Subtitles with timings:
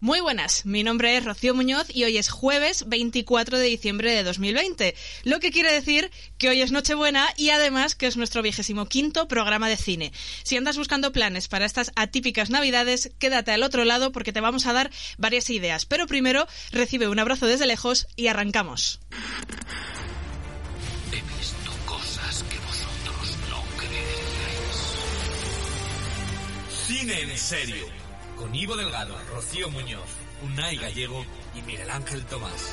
[0.00, 4.22] Muy buenas, mi nombre es Rocío Muñoz y hoy es jueves 24 de diciembre de
[4.22, 8.86] 2020, lo que quiere decir que hoy es Nochebuena y además que es nuestro vigésimo
[8.86, 10.12] quinto programa de cine.
[10.44, 14.66] Si andas buscando planes para estas atípicas navidades, quédate al otro lado porque te vamos
[14.66, 19.00] a dar varias ideas, pero primero recibe un abrazo desde lejos y arrancamos.
[21.10, 24.76] He visto cosas que vosotros no creeríais.
[26.86, 27.97] Cine en serio.
[28.38, 30.08] Con Ivo Delgado, Rocío Muñoz,
[30.44, 31.24] Unai Gallego
[31.56, 32.72] y Miguel Ángel Tomás.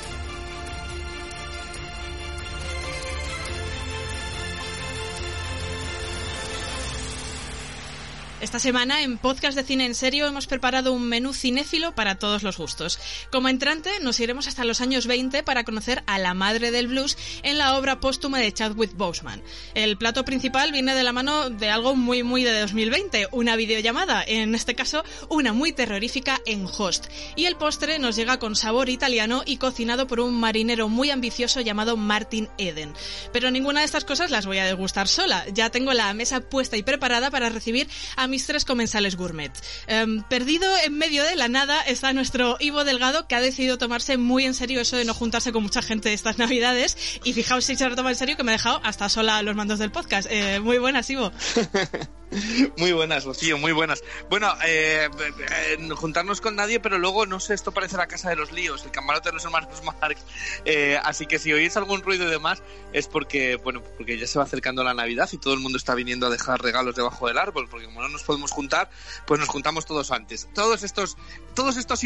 [8.38, 12.42] Esta semana en Podcast de Cine en Serio hemos preparado un menú cinéfilo para todos
[12.42, 12.98] los gustos.
[13.32, 17.16] Como entrante nos iremos hasta los años 20 para conocer a la madre del blues
[17.42, 19.42] en la obra póstuma de Chadwick Boseman.
[19.72, 24.22] El plato principal viene de la mano de algo muy muy de 2020, una videollamada,
[24.22, 27.06] en este caso una muy terrorífica en Host.
[27.36, 31.62] Y el postre nos llega con sabor italiano y cocinado por un marinero muy ambicioso
[31.62, 32.92] llamado Martin Eden.
[33.32, 36.76] Pero ninguna de estas cosas las voy a degustar sola, ya tengo la mesa puesta
[36.76, 39.52] y preparada para recibir a mis tres comensales gourmet.
[39.86, 44.16] Em, perdido en medio de la nada está nuestro Ivo Delgado, que ha decidido tomarse
[44.16, 46.96] muy en serio eso de no juntarse con mucha gente estas navidades.
[47.24, 49.56] Y fijaos si se lo toma en serio que me ha dejado hasta sola los
[49.56, 50.28] mandos del podcast.
[50.30, 51.32] Eh, muy buenas, Ivo.
[52.76, 54.02] Muy buenas, Rocío, muy buenas.
[54.28, 58.36] Bueno, eh, eh, juntarnos con nadie, pero luego, no sé, esto parece la casa de
[58.36, 60.22] los líos, el camarote de los hermanos Marx.
[60.64, 62.62] Eh, así que si oís algún ruido y demás,
[62.92, 65.94] es porque, bueno, porque ya se va acercando la Navidad y todo el mundo está
[65.94, 68.90] viniendo a dejar regalos debajo del árbol, porque como no nos podemos juntar,
[69.26, 70.48] pues nos juntamos todos antes.
[70.54, 71.16] Todos estos,
[71.54, 72.02] todos estos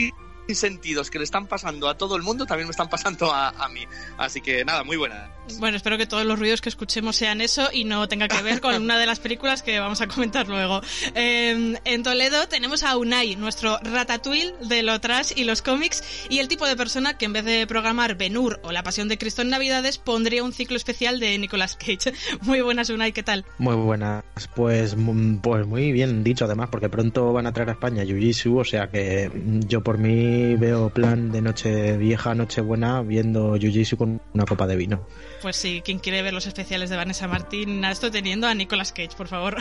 [0.55, 3.69] sentidos que le están pasando a todo el mundo también me están pasando a, a,
[3.69, 3.85] mí.
[4.19, 5.31] Así que nada, muy buena.
[5.59, 8.61] Bueno, espero que todos los ruidos que escuchemos sean eso y no tenga que ver
[8.61, 10.81] con una de las películas que vamos a comentar luego.
[11.15, 16.39] Eh, en Toledo tenemos a Unai, nuestro ratatouille de lo trash y los cómics, y
[16.39, 19.43] el tipo de persona que en vez de programar Benur o La Pasión de Cristo
[19.43, 22.13] en Navidades pondría un ciclo especial de Nicolas Cage.
[22.43, 23.45] Muy buenas, Unai, ¿qué tal?
[23.59, 24.25] Muy buenas.
[24.55, 24.97] Pues,
[25.43, 28.89] pues muy bien dicho, además, porque pronto van a traer a España Jiu-Jitsu, o sea
[28.89, 29.31] que
[29.67, 30.11] yo por mí
[30.59, 35.07] veo plan de noche vieja, noche buena, viendo Jiu-Jitsu con una copa de vino.
[35.43, 39.17] Pues sí, quien quiere ver los especiales de Vanessa Martín, estoy teniendo a Nicolas Cage,
[39.17, 39.57] por favor.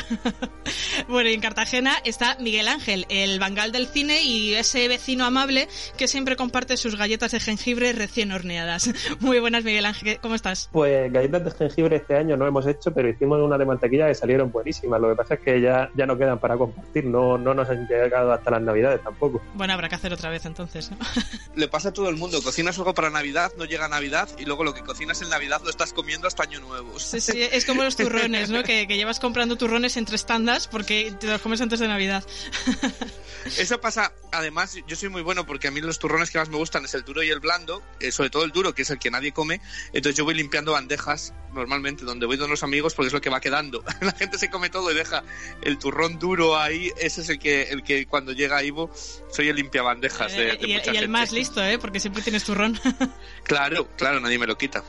[1.08, 5.70] bueno, y en Cartagena está Miguel Ángel, el bangal del cine y ese vecino amable
[5.98, 8.92] que siempre comparte sus galletas de jengibre recién horneadas.
[9.20, 10.70] Muy buenas, Miguel Ángel, ¿cómo estás?
[10.72, 14.16] Pues galletas de jengibre este año no hemos hecho, pero hicimos una de mantequilla que
[14.16, 15.00] salieron buenísimas.
[15.00, 17.88] Lo que pasa es que ya, ya no quedan para compartir, no, no nos han
[17.88, 19.42] llegado hasta las navidades tampoco.
[19.54, 20.98] Bueno, habrá que hacer otra vez entonces, ¿no?
[21.56, 24.64] Le pasa a todo el mundo, cocinas algo para Navidad, no llega Navidad y luego
[24.64, 27.00] lo que cocinas en Navidad lo estás comiendo hasta año nuevo.
[27.00, 28.64] Sí, sí, es como los turrones, ¿no?
[28.64, 32.24] Que, que llevas comprando turrones entre tandas porque te los comes antes de Navidad.
[33.58, 36.58] Eso pasa, además, yo soy muy bueno porque a mí los turrones que más me
[36.58, 39.00] gustan es el duro y el blando, eh, sobre todo el duro, que es el
[39.00, 39.62] que nadie come.
[39.94, 43.30] Entonces yo voy limpiando bandejas normalmente donde voy con los amigos porque es lo que
[43.30, 43.84] va quedando.
[44.02, 45.24] La gente se come todo y deja
[45.62, 46.92] el turrón duro ahí.
[46.98, 48.92] Ese es el que, el que cuando llega Ivo,
[49.32, 51.08] soy el limpiabandejas de, de y, mucha y el gente.
[51.08, 51.80] más listo, ¿eh?
[51.80, 52.80] Porque siempre tienes turrón.
[53.44, 54.84] Claro, claro, nadie me lo quita.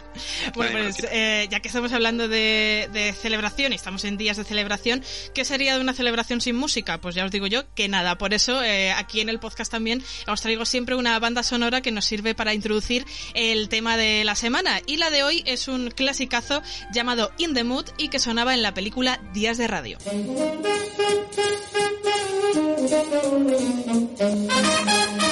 [0.55, 4.45] Bueno, pues eh, ya que estamos hablando de, de celebración y estamos en días de
[4.45, 5.03] celebración,
[5.35, 7.01] ¿qué sería de una celebración sin música?
[7.01, 8.19] Pues ya os digo yo que nada.
[8.19, 11.93] Por eso eh, aquí en el podcast también os traigo siempre una banda sonora que
[11.93, 13.05] nos sirve para introducir
[13.35, 14.81] el tema de la semana.
[14.87, 18.63] Y la de hoy es un clasicazo llamado In the Mood y que sonaba en
[18.63, 19.99] la película Días de Radio.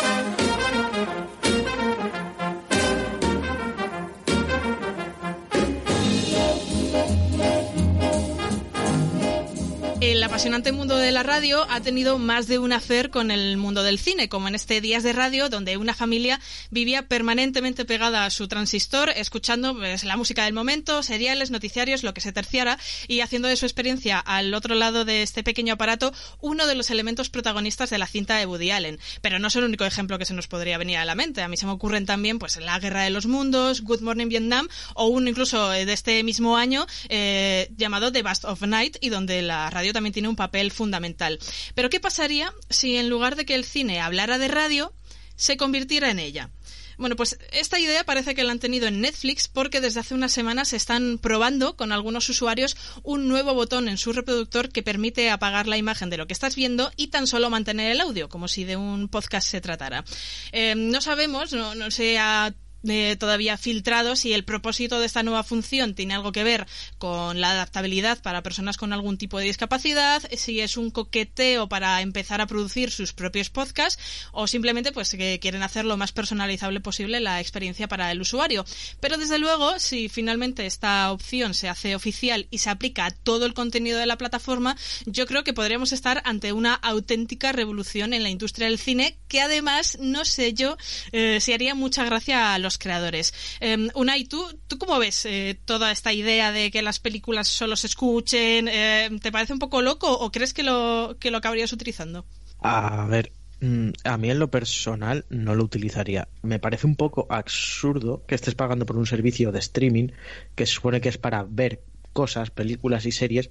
[10.39, 13.99] apasionante mundo de la radio ha tenido más de un hacer con el mundo del
[13.99, 16.39] cine, como en este Días de Radio, donde una familia
[16.71, 22.15] vivía permanentemente pegada a su transistor, escuchando pues, la música del momento, seriales, noticiarios, lo
[22.15, 26.13] que se terciara, y haciendo de su experiencia al otro lado de este pequeño aparato
[26.41, 29.01] uno de los elementos protagonistas de la cinta de Woody Allen.
[29.21, 31.43] Pero no es el único ejemplo que se nos podría venir a la mente.
[31.43, 34.69] A mí se me ocurren también pues La Guerra de los Mundos, Good Morning Vietnam,
[34.95, 39.43] o uno incluso de este mismo año eh, llamado The Bust of Night, y donde
[39.43, 41.39] la radio también tiene un papel fundamental.
[41.75, 44.93] Pero ¿qué pasaría si en lugar de que el cine hablara de radio,
[45.37, 46.51] se convirtiera en ella?
[46.99, 50.33] Bueno, pues esta idea parece que la han tenido en Netflix porque desde hace unas
[50.33, 55.69] semanas están probando con algunos usuarios un nuevo botón en su reproductor que permite apagar
[55.69, 58.65] la imagen de lo que estás viendo y tan solo mantener el audio, como si
[58.65, 60.05] de un podcast se tratara.
[60.51, 62.53] Eh, no sabemos, no, no se ha
[62.87, 66.67] eh, todavía filtrados y el propósito de esta nueva función tiene algo que ver
[66.99, 72.01] con la adaptabilidad para personas con algún tipo de discapacidad, si es un coqueteo para
[72.03, 74.03] empezar a producir sus propios podcasts
[74.33, 78.65] o simplemente pues que quieren hacer lo más personalizable posible la experiencia para el usuario.
[79.01, 83.47] Pero desde luego, si finalmente esta opción se hace oficial y se aplica a todo
[83.47, 84.77] el contenido de la plataforma,
[85.07, 89.41] yo creo que podríamos estar ante una auténtica revolución en la industria del cine que
[89.41, 90.77] además, no sé yo,
[91.13, 93.33] eh, si haría mucha gracia a los creadores.
[93.61, 97.77] Eh, Unai, ¿tú, ¿tú cómo ves eh, toda esta idea de que las películas solo
[97.77, 98.69] se escuchen?
[98.69, 102.27] Eh, ¿Te parece un poco loco o crees que lo, que lo acabarías utilizando?
[102.61, 106.29] A ver, mm, a mí en lo personal no lo utilizaría.
[106.43, 110.09] Me parece un poco absurdo que estés pagando por un servicio de streaming
[110.55, 113.51] que se supone que es para ver cosas, películas y series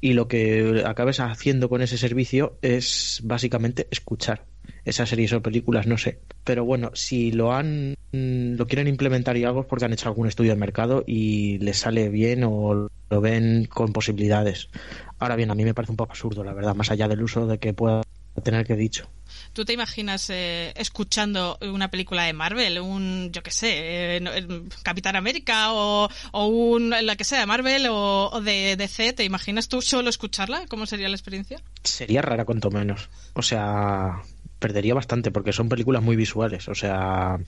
[0.00, 4.44] y lo que acabes haciendo con ese servicio es básicamente escuchar
[4.86, 6.20] esas series o películas, no sé.
[6.44, 10.28] Pero bueno, si lo han lo quieren implementar y algo es porque han hecho algún
[10.28, 14.68] estudio de mercado y les sale bien o lo ven con posibilidades.
[15.18, 17.46] Ahora bien, a mí me parece un poco absurdo, la verdad, más allá del uso
[17.46, 18.02] de que pueda
[18.42, 19.08] tener que dicho.
[19.52, 25.16] ¿Tú te imaginas eh, escuchando una película de Marvel, un, yo qué sé, eh, Capitán
[25.16, 29.14] América o, o, un, la que sea de Marvel o, o, de DC?
[29.14, 30.66] ¿Te imaginas tú solo escucharla?
[30.68, 31.60] ¿Cómo sería la experiencia?
[31.82, 33.08] Sería rara, cuanto menos.
[33.34, 34.22] O sea,
[34.58, 36.68] perdería bastante porque son películas muy visuales.
[36.68, 37.38] O sea,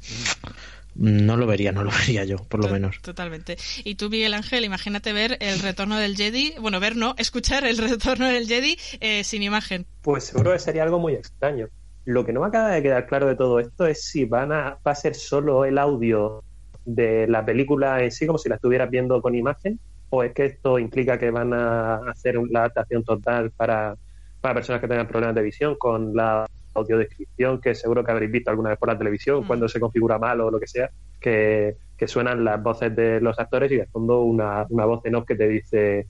[0.95, 3.01] no lo vería, no lo vería yo, por lo menos.
[3.01, 3.57] Totalmente.
[3.85, 7.79] Y tú, Miguel Ángel, imagínate ver el retorno del Jedi, bueno, ver no, escuchar el
[7.79, 9.87] retorno del Jedi eh, sin imagen.
[10.03, 11.69] Pues seguro que sería algo muy extraño.
[12.05, 14.79] Lo que no me acaba de quedar claro de todo esto es si van a,
[14.87, 16.43] va a ser solo el audio
[16.87, 19.79] de la película en sí, como si la estuvieras viendo con imagen,
[20.09, 23.95] o es que esto implica que van a hacer la adaptación total para,
[24.41, 28.51] para personas que tengan problemas de visión con la audiodescripción que seguro que habréis visto
[28.51, 29.47] alguna vez por la televisión, mm.
[29.47, 33.39] cuando se configura mal o lo que sea, que, que, suenan las voces de los
[33.39, 36.07] actores y de fondo una, una voz en off que te dice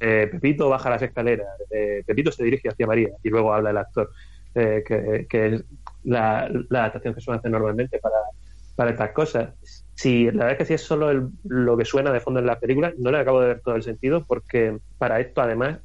[0.00, 3.76] eh, Pepito baja las escaleras, eh, Pepito se dirige hacia María y luego habla el
[3.76, 4.10] actor,
[4.54, 5.64] eh, que, que, es
[6.04, 8.16] la, la, adaptación que suele hacer normalmente para,
[8.76, 9.50] para estas cosas.
[9.94, 12.46] Si la verdad es que si es solo el, lo que suena de fondo en
[12.46, 15.80] la película, no le acabo de ver todo el sentido porque para esto además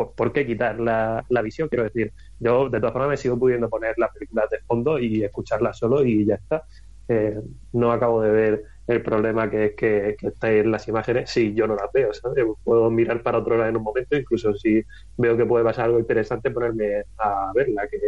[0.00, 1.68] ¿por, ¿por qué quitar la, la, visión?
[1.68, 5.22] Quiero decir, yo de todas formas me sigo pudiendo poner las películas de fondo y
[5.22, 6.64] escucharlas solo y ya está.
[7.08, 7.40] Eh,
[7.72, 11.66] no acabo de ver el problema que es que, que en las imágenes si yo
[11.66, 12.44] no las veo, ¿sabes?
[12.64, 14.82] Puedo mirar para otro lado en un momento, incluso si
[15.16, 17.98] veo que puede pasar algo interesante, ponerme a verla, que,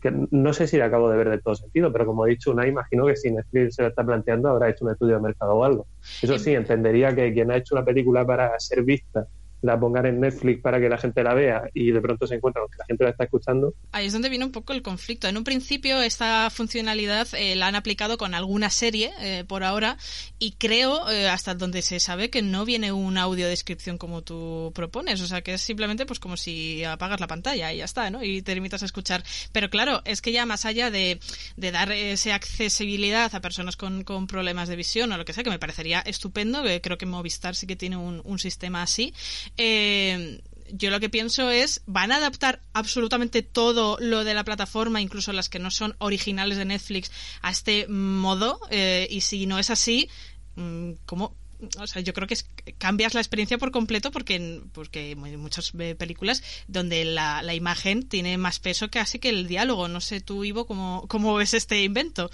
[0.00, 2.50] que no sé si la acabo de ver de todo sentido, pero como he dicho,
[2.50, 5.54] una imagino que si Netflix se lo está planteando habrá hecho un estudio de mercado
[5.54, 5.86] o algo.
[6.22, 9.26] Eso sí, entendería que quien ha hecho una película para ser vista
[9.62, 12.62] la pongan en Netflix para que la gente la vea y de pronto se encuentra
[12.62, 13.74] con que la gente la está escuchando.
[13.92, 15.28] Ahí es donde viene un poco el conflicto.
[15.28, 19.96] En un principio esta funcionalidad eh, la han aplicado con alguna serie eh, por ahora
[20.38, 25.20] y creo, eh, hasta donde se sabe, que no viene una audiodescripción como tú propones.
[25.20, 28.22] O sea, que es simplemente pues como si apagas la pantalla y ya está, ¿no?
[28.22, 29.22] Y te limitas a escuchar.
[29.52, 31.20] Pero claro, es que ya más allá de,
[31.56, 35.42] de dar esa accesibilidad a personas con, con, problemas de visión o lo que sea,
[35.42, 39.12] que me parecería estupendo, que creo que Movistar sí que tiene un, un sistema así,
[39.56, 40.40] eh,
[40.72, 45.32] yo lo que pienso es, ¿van a adaptar absolutamente todo lo de la plataforma, incluso
[45.32, 47.10] las que no son originales de Netflix,
[47.42, 48.60] a este modo?
[48.70, 50.08] Eh, y si no es así,
[50.56, 51.34] mm, ¿cómo,
[51.78, 52.46] o sea, yo creo que es,
[52.78, 58.38] cambias la experiencia por completo porque, porque hay muchas películas donde la, la, imagen tiene
[58.38, 59.88] más peso casi que el diálogo.
[59.88, 62.30] No sé tú, Ivo, cómo, cómo ves este invento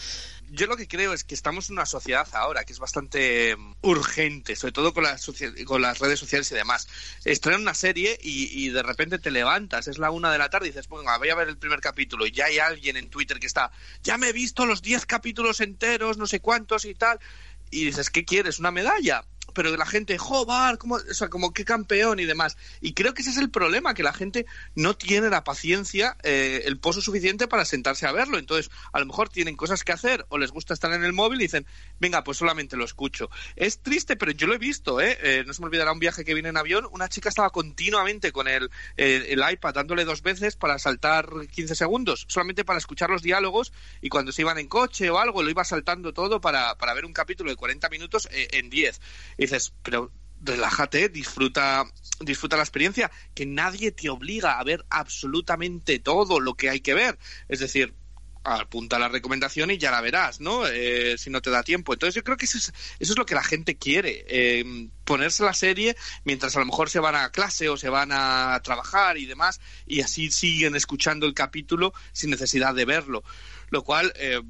[0.50, 3.74] yo lo que creo es que estamos en una sociedad ahora que es bastante mm,
[3.82, 5.30] urgente, sobre todo con las,
[5.64, 6.88] con las redes sociales y demás.
[7.24, 10.66] Estrenan una serie y, y, de repente te levantas, es la una de la tarde
[10.66, 13.38] y dices, bueno, voy a ver el primer capítulo y ya hay alguien en Twitter
[13.38, 13.70] que está,
[14.02, 17.18] ya me he visto los 10 capítulos enteros, no sé cuántos y tal.
[17.70, 18.58] Y dices, ¿qué quieres?
[18.58, 19.26] ¿Una medalla?
[19.56, 22.58] Pero la gente, joder, como, o sea, como qué campeón y demás.
[22.82, 24.44] Y creo que ese es el problema, que la gente
[24.74, 28.36] no tiene la paciencia, eh, el pozo suficiente para sentarse a verlo.
[28.36, 31.40] Entonces, a lo mejor tienen cosas que hacer o les gusta estar en el móvil
[31.40, 31.66] y dicen,
[31.98, 33.30] venga, pues solamente lo escucho.
[33.56, 35.16] Es triste, pero yo lo he visto, ¿eh?
[35.22, 38.32] eh no se me olvidará un viaje que vine en avión, una chica estaba continuamente
[38.32, 43.22] con el, el iPad dándole dos veces para saltar 15 segundos, solamente para escuchar los
[43.22, 43.72] diálogos
[44.02, 47.06] y cuando se iban en coche o algo, lo iba saltando todo para, para ver
[47.06, 49.00] un capítulo de 40 minutos eh, en 10.
[49.46, 50.10] Dices, pero
[50.42, 51.84] relájate, disfruta,
[52.20, 56.94] disfruta la experiencia, que nadie te obliga a ver absolutamente todo lo que hay que
[56.94, 57.16] ver.
[57.48, 57.94] Es decir,
[58.42, 60.66] apunta la recomendación y ya la verás, ¿no?
[60.66, 61.92] Eh, si no te da tiempo.
[61.92, 65.44] Entonces yo creo que eso es, eso es lo que la gente quiere, eh, ponerse
[65.44, 69.18] la serie mientras a lo mejor se van a clase o se van a trabajar
[69.18, 73.22] y demás, y así siguen escuchando el capítulo sin necesidad de verlo
[73.70, 74.40] lo cual, eh,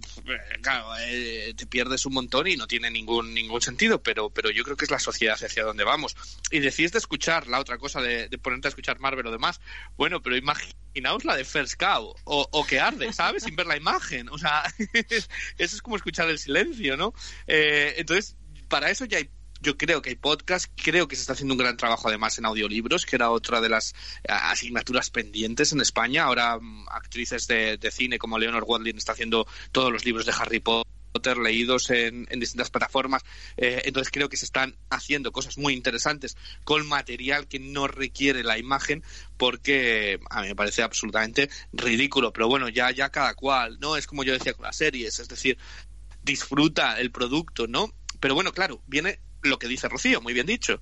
[0.63, 4.65] claro, eh, te pierdes un montón y no tiene ningún ningún sentido, pero, pero yo
[4.65, 6.17] creo que es la sociedad hacia donde vamos.
[6.51, 9.61] Y decís de escuchar la otra cosa, de, ponerte a escuchar Marvel o demás,
[9.97, 13.45] bueno, pero imaginaos la de First Cow, o, que arde, ¿sabes?
[13.45, 17.15] Sin ver la imagen, o sea, eso es como escuchar el silencio, ¿no?
[17.47, 18.37] Eh, entonces,
[18.69, 19.31] para eso ya hay
[19.67, 22.47] yo creo que hay podcast, creo que se está haciendo un gran trabajo además en
[22.47, 26.23] audiolibros, que era otra de las eh, asignaturas pendientes en España.
[26.23, 30.61] Ahora mm, actrices de, cine como Leonor Watling está haciendo todos los libros de Harry
[30.61, 33.25] Potter leídos en, distintas plataformas.
[33.57, 38.45] Eh, entonces creo que se están haciendo cosas muy interesantes con material que no requiere
[38.45, 39.03] la imagen
[39.37, 42.33] porque a mí me parece absolutamente ridículo.
[42.33, 43.97] Pero bueno, ya, ya cada cual, ¿no?
[43.97, 45.59] Es como yo decía con las series, es decir,
[46.23, 47.93] disfruta el producto, ¿no?
[48.21, 50.81] Pero bueno, claro, viene lo que dice Rocío, muy bien dicho.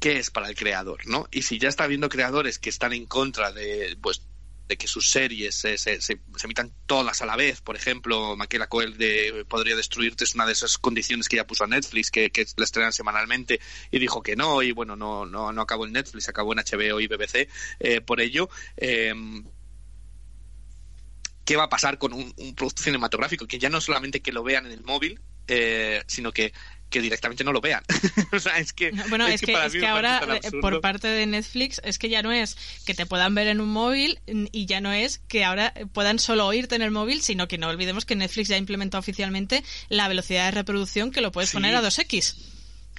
[0.00, 1.28] ¿Qué es para el creador, no?
[1.30, 4.22] Y si ya está habiendo creadores que están en contra de, pues,
[4.68, 7.60] de que sus series se, se, emitan todas a la vez.
[7.60, 11.64] Por ejemplo, Maquila Coel de Podría Destruirte es una de esas condiciones que ya puso
[11.64, 13.60] a Netflix, que, que la estrenan semanalmente,
[13.90, 17.00] y dijo que no, y bueno, no, no, no acabó en Netflix, acabó en HBO
[17.00, 17.48] y BBC.
[17.80, 19.14] Eh, por ello, eh,
[21.44, 23.46] ¿qué va a pasar con un, un, producto cinematográfico?
[23.46, 26.52] Que ya no solamente que lo vean en el móvil, eh, sino que
[26.92, 27.82] que directamente no lo vean.
[28.32, 28.92] o sea, es que.
[29.08, 32.30] Bueno, es, que, es que ahora, eh, por parte de Netflix, es que ya no
[32.30, 32.56] es
[32.86, 36.46] que te puedan ver en un móvil y ya no es que ahora puedan solo
[36.46, 40.06] oírte en el móvil, sino que no olvidemos que Netflix ya ha implementado oficialmente la
[40.06, 42.51] velocidad de reproducción que lo puedes poner a 2x.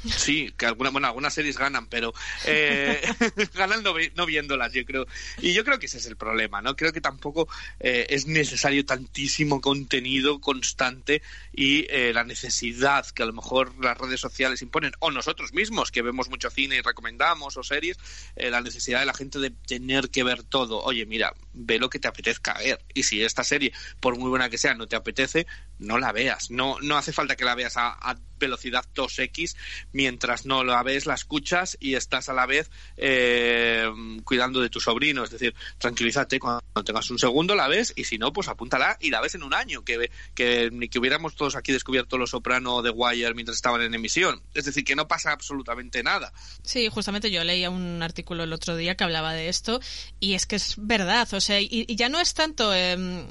[0.06, 2.14] Sí, que alguna, bueno, algunas series ganan, pero
[2.46, 3.02] eh,
[3.54, 5.08] ganan no, viéndolas, yo creo.
[5.40, 6.76] Y yo creo que ese es el problema, ¿no?
[6.76, 7.48] Creo que tampoco
[7.80, 11.22] eh, es necesario tantísimo contenido constante
[11.54, 15.92] y eh, la necesidad que a lo mejor las redes sociales imponen, o nosotros mismos,
[15.92, 17.98] que vemos mucho cine y recomendamos, o series,
[18.36, 20.82] la necesidad de la gente de tener que ver todo.
[20.84, 22.80] Oye, mira, ve lo que te apetezca ver.
[22.94, 25.48] Y si esta serie, por muy buena que sea, no te apetece,
[25.84, 26.50] no la veas.
[26.50, 29.56] No, no hace falta que la veas a, velocidad 2x
[29.94, 33.90] mientras no la ves, la escuchas y estás a la vez eh,
[34.26, 35.24] cuidando de tu sobrino.
[35.24, 39.12] Es decir, tranquilízate cuando tengas un segundo, la ves y si no, pues apúntala y
[39.12, 39.86] la ves en un año.
[39.86, 43.94] Que, que ni que hubiéramos todos aquí descubierto Los Soprano de Wire mientras estaban en
[43.94, 44.42] emisión.
[44.54, 46.34] Es decir, que no pasa absolutamente nada.
[46.64, 49.80] Sí, justamente yo leía un artículo el otro día que hablaba de esto
[50.20, 51.34] y es que es verdad.
[51.34, 53.26] O sea, y, ya no es tanto eh,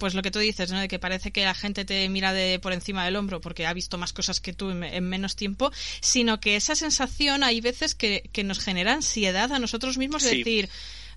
[0.00, 0.80] pues lo que tú dices, ¿no?
[0.80, 3.72] De que parece que la gente te mira de por encima del hombro porque ha
[3.72, 8.28] visto más cosas que tú en, menos tiempo, sino que esa sensación hay veces que,
[8.42, 10.70] nos genera ansiedad a nosotros mismos de decir,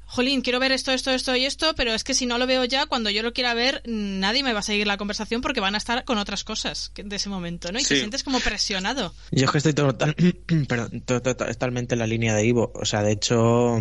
[0.05, 2.65] jolín, quiero ver esto, esto, esto y esto, pero es que si no lo veo
[2.65, 5.75] ya, cuando yo lo quiera ver, nadie me va a seguir la conversación porque van
[5.75, 7.79] a estar con otras cosas de ese momento, ¿no?
[7.79, 9.15] Y te sientes como presionado.
[9.31, 10.15] Yo es que estoy total,
[11.05, 12.73] totalmente en la línea de Ivo.
[12.75, 13.77] O sea, de hecho,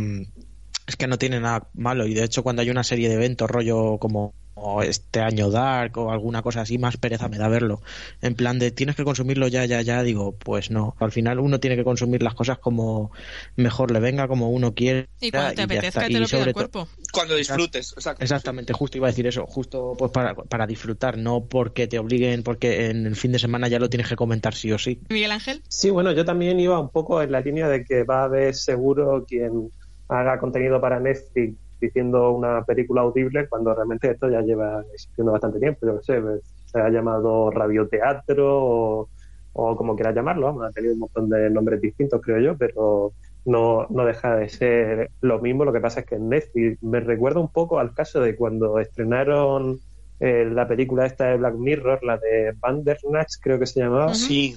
[0.86, 2.06] es que no tiene nada malo.
[2.06, 4.34] Y de hecho, cuando hay una serie de eventos, rollo como
[4.82, 7.80] este año Dark o alguna cosa así, más pereza me da verlo.
[8.20, 10.94] En plan de tienes que consumirlo ya, ya, ya, digo, pues no.
[10.98, 13.10] Al final uno tiene que consumir las cosas como
[13.56, 15.08] mejor le venga, como uno quiere.
[15.20, 16.88] Y cuando te apetezca, te lo pide el cuerpo.
[17.12, 17.94] Cuando disfrutes.
[18.18, 22.42] Exactamente, justo iba a decir eso, justo pues para, para disfrutar, no porque te obliguen,
[22.42, 25.00] porque en el fin de semana ya lo tienes que comentar sí o sí.
[25.08, 25.62] Miguel Ángel.
[25.68, 28.54] Sí, bueno, yo también iba un poco en la línea de que va a haber
[28.54, 29.70] seguro quien
[30.08, 35.58] haga contenido para Netflix diciendo una película audible cuando realmente esto ya lleva existiendo bastante
[35.58, 35.86] tiempo.
[35.86, 39.08] Yo sé, pues, se ha llamado radioteatro o,
[39.52, 43.12] o como quieras llamarlo, ha tenido un montón de nombres distintos, creo yo, pero
[43.44, 45.64] no, no deja de ser lo mismo.
[45.64, 48.78] Lo que pasa es que en Netflix me recuerda un poco al caso de cuando
[48.78, 49.78] estrenaron
[50.20, 54.14] eh, la película esta de Black Mirror, la de Bandersnatch, creo que se llamaba.
[54.14, 54.54] Sí.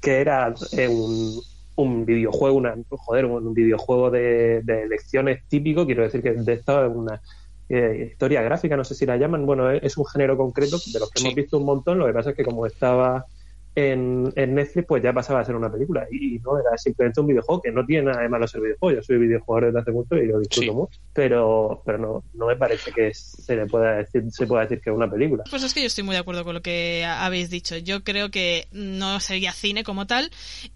[0.00, 1.40] Que era eh, un,
[1.82, 6.84] un videojuego, una, joder, un videojuego de, de elecciones típico, quiero decir que de esto
[6.84, 7.20] es una
[7.68, 11.10] eh, historia gráfica, no sé si la llaman, bueno, es, un género concreto de los
[11.10, 13.26] que hemos visto un montón, lo que pasa es que como estaba
[13.78, 16.06] en, en, Netflix, pues ya pasaba a ser una película.
[16.10, 18.96] Y, no era simplemente un videojuego, que no tiene nada de malo ser videojuego.
[18.96, 21.00] Yo soy videojugador desde hace mucho y lo disfruto mucho.
[21.12, 24.90] Pero, pero no, no me parece que se le pueda decir, se pueda decir que
[24.90, 25.44] es una película.
[25.48, 27.76] Pues es que yo estoy muy de acuerdo con lo que habéis dicho.
[27.76, 30.30] Yo creo que no sería cine como tal.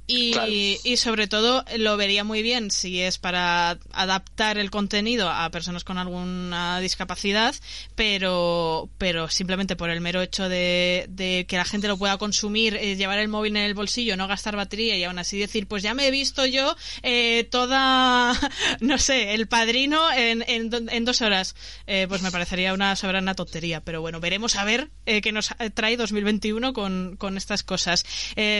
[0.07, 5.49] Y, y sobre todo lo vería muy bien si es para adaptar el contenido a
[5.51, 7.55] personas con alguna discapacidad,
[7.95, 12.77] pero, pero simplemente por el mero hecho de, de que la gente lo pueda consumir
[12.77, 15.83] eh, llevar el móvil en el bolsillo, no gastar batería y aún así decir, pues
[15.83, 18.33] ya me he visto yo eh, toda,
[18.81, 21.55] no sé, el padrino en, en, dos horas.
[21.87, 23.81] Eh, pues me parecería una soberana tontería.
[23.81, 28.05] Pero bueno, veremos a ver qué nos trae 2021 con, con estas cosas.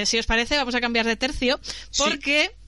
[0.05, 1.61] si os parece, vamos a cambiar de tercio
[1.97, 2.62] porque...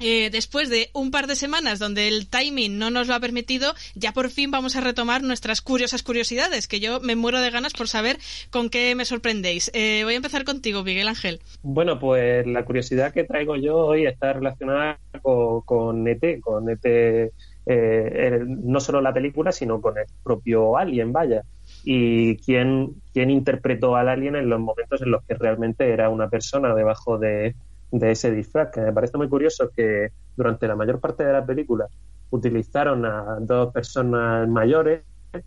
[0.00, 3.74] Eh, después de un par de semanas donde el timing no nos lo ha permitido,
[3.94, 7.72] ya por fin vamos a retomar nuestras curiosas curiosidades, que yo me muero de ganas
[7.72, 8.18] por saber
[8.50, 9.70] con qué me sorprendéis.
[9.74, 11.40] Eh, voy a empezar contigo, Miguel Ángel.
[11.62, 17.32] Bueno, pues la curiosidad que traigo yo hoy está relacionada con, con ET, con ET,
[17.70, 21.42] eh, no solo la película, sino con el propio Alien, vaya.
[21.84, 26.28] Y quién, quién interpretó al Alien en los momentos en los que realmente era una
[26.28, 27.54] persona debajo de
[27.90, 31.44] de ese disfraz, que me parece muy curioso que durante la mayor parte de la
[31.44, 31.86] película
[32.30, 35.02] utilizaron a dos personas mayores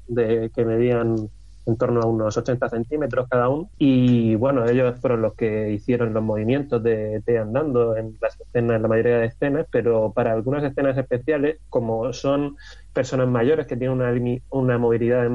[0.07, 1.29] de, que medían
[1.67, 3.69] en torno a unos 80 centímetros cada uno.
[3.77, 8.77] Y bueno, ellos fueron los que hicieron los movimientos de T andando en las escenas,
[8.77, 12.57] en la mayoría de escenas, pero para algunas escenas especiales, como son
[12.93, 14.11] personas mayores que tienen una,
[14.49, 15.29] una movilidad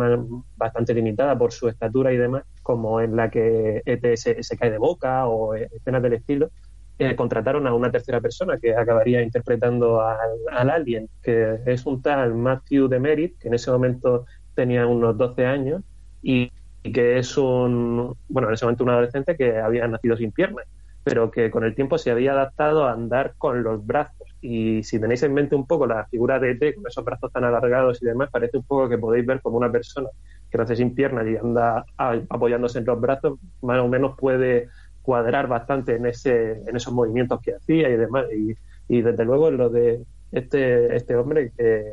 [0.56, 4.70] bastante limitada por su estatura y demás, como en la que ET se, se cae
[4.70, 6.50] de boca o escenas del estilo,
[6.98, 12.34] eh, contrataron a una tercera persona que acabaría interpretando al, alien, que es un tal
[12.34, 14.24] Matthew Demerit, que en ese momento
[14.54, 15.82] tenía unos 12 años
[16.22, 16.50] y,
[16.82, 20.64] que es un, bueno, en ese momento un adolescente que había nacido sin piernas,
[21.04, 24.34] pero que con el tiempo se había adaptado a andar con los brazos.
[24.40, 27.44] Y si tenéis en mente un poco la figura de ET, con esos brazos tan
[27.44, 30.08] alargados y demás, parece un poco que podéis ver como una persona
[30.50, 34.68] que nace sin piernas y anda apoyándose en los brazos, más o menos puede
[35.06, 38.56] cuadrar bastante en ese en esos movimientos que hacía y demás y,
[38.88, 41.84] y desde luego lo de este este hombre que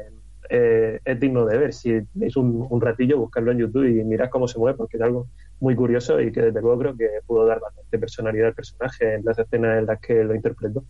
[0.49, 1.73] eh, es digno de ver.
[1.73, 1.91] Si
[2.35, 5.27] un, un, ratillo buscarlo en YouTube y mirad cómo se mueve porque es algo
[5.59, 9.25] muy curioso y que desde luego creo que pudo dar bastante personalidad al personaje en
[9.25, 10.83] las escenas en las que lo interpretó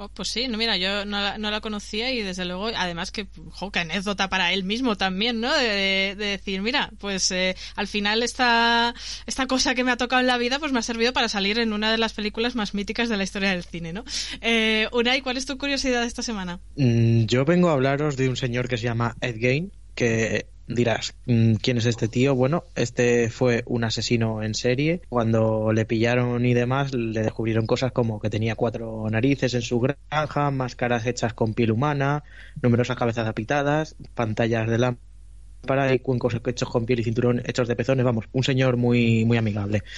[0.00, 3.10] Oh, pues sí, no, mira, yo no la, no la conocía y desde luego, además
[3.10, 5.52] que, jo, qué anécdota para él mismo también, ¿no?
[5.52, 8.94] De, decir, mira, pues eh, al final esta,
[9.26, 11.58] esta cosa que me ha tocado en la vida, pues me ha servido para salir
[11.58, 14.04] en una de las películas más míticas de la historia del cine, ¿no?
[14.40, 16.60] Eh, Unai, ¿cuál es tu curiosidad esta semana?
[16.76, 21.14] Mm, yo vengo a hablaros de un señor que se llama Ed Gain, que dirás,
[21.26, 22.34] mm, ¿quién es este tío?
[22.34, 25.00] Bueno, este fue un asesino en serie.
[25.08, 29.80] Cuando le pillaron y demás, le descubrieron cosas como que tenía cuatro narices en su
[29.80, 32.22] granja, máscaras hechas con piel humana,
[32.62, 37.74] numerosas cabezas apitadas, pantallas de lámpara y cuencos hechos con piel y cinturón hechos de
[37.74, 38.04] pezones.
[38.04, 39.82] Vamos, un señor muy, muy amigable.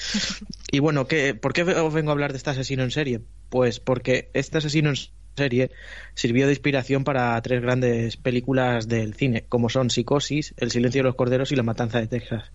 [0.73, 3.23] Y bueno, ¿qué, ¿por qué os vengo a hablar de este asesino en serie?
[3.49, 4.95] Pues porque este asesino en
[5.37, 5.71] serie
[6.15, 11.05] sirvió de inspiración para tres grandes películas del cine, como son Psicosis, El silencio de
[11.05, 12.53] los corderos y La matanza de Texas.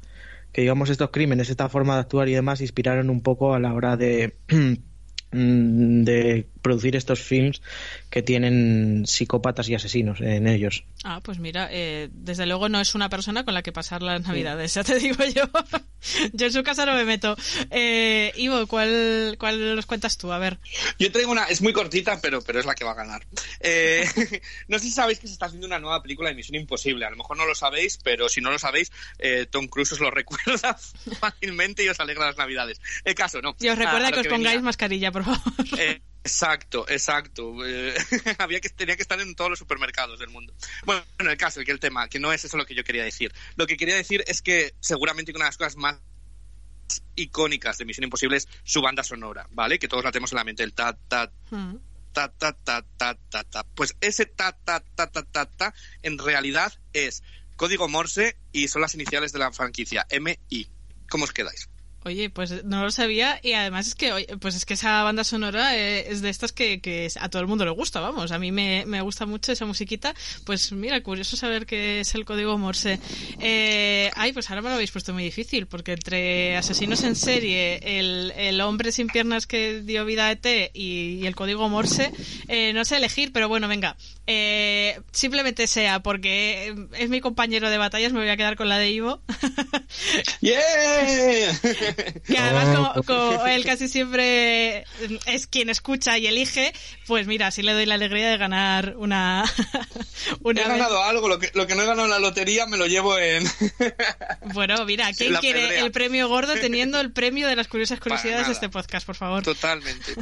[0.51, 3.73] Que digamos estos crímenes, esta forma de actuar y demás inspiraron un poco a la
[3.73, 4.37] hora de
[5.31, 7.61] de producir estos films
[8.09, 10.85] que tienen psicópatas y asesinos en ellos.
[11.03, 14.25] Ah, pues mira, eh, desde luego no es una persona con la que pasar las
[14.25, 15.43] navidades, ya te digo yo.
[16.33, 17.35] yo en su casa no me meto.
[17.69, 20.31] Eh, Ivo, ¿cuál, ¿cuál los cuentas tú?
[20.31, 20.57] A ver.
[20.97, 23.25] Yo traigo una, es muy cortita, pero, pero es la que va a ganar.
[23.59, 24.05] Eh,
[24.67, 27.05] no sé si sabéis que se está haciendo una nueva película de Misión Imposible.
[27.05, 29.99] A lo mejor no lo sabéis, pero si no lo sabéis, eh, Tom Cruise os
[29.99, 30.77] lo recuerda
[31.19, 32.81] fácilmente y os alegra las navidades.
[33.03, 33.55] El caso, no.
[33.59, 36.01] Y os recuerda que os pongáis mascarilla, por favor.
[36.25, 37.53] Exacto, exacto.
[37.67, 37.93] Eh,
[38.39, 40.55] había que, tenía que estar en todos los supermercados del mundo.
[40.83, 43.03] Bueno, en el caso, que el tema, que no es eso lo que yo quería
[43.03, 43.31] decir.
[43.55, 46.01] Lo que quería decir es que seguramente una de las cosas más
[47.15, 49.77] icónicas de Misión Imposible es su banda sonora, ¿vale?
[49.77, 51.75] Que todos la tenemos en la mente, el ta, ta, hmm.
[52.11, 53.63] ta, ta, ta, ta, ta, ta.
[53.75, 57.21] Pues ese ta, ta, ta, ta, ta, ta, en realidad es
[57.55, 60.69] código Morse y son las iniciales de la franquicia, MI.
[61.07, 61.69] ¿Cómo os quedáis?
[62.07, 65.75] Oye, pues no lo sabía y además es que pues es que esa banda sonora
[65.75, 68.31] eh, es de estas que, a todo el mundo le gusta, vamos.
[68.31, 70.13] A mí me, gusta mucho esa musiquita.
[70.43, 72.99] Pues mira, curioso saber qué es el código Morse.
[73.39, 77.79] Eh, ay, pues ahora me lo habéis puesto muy difícil porque entre asesinos en serie,
[77.81, 82.11] el, hombre sin piernas que dio vida a ET y, el código Morse,
[82.47, 83.97] eh, no sé elegir, pero bueno, venga.
[84.27, 88.77] Eh, simplemente sea porque es mi compañero de batallas, me voy a quedar con la
[88.77, 89.21] de Ivo.
[90.41, 90.61] ¡Yeah!
[92.25, 94.85] que además, como, él casi siempre
[95.25, 96.73] es quien escucha y elige,
[97.07, 99.45] pues mira, sí le doy la alegría de ganar una.
[100.41, 102.77] una he ganado algo, lo que, lo que no he ganado en la lotería me
[102.77, 103.45] lo llevo en.
[104.53, 108.53] bueno, mira, ¿quién quiere el premio gordo teniendo el premio de las curiosas curiosidades de
[108.53, 109.43] este podcast, por favor?
[109.43, 110.13] Totalmente.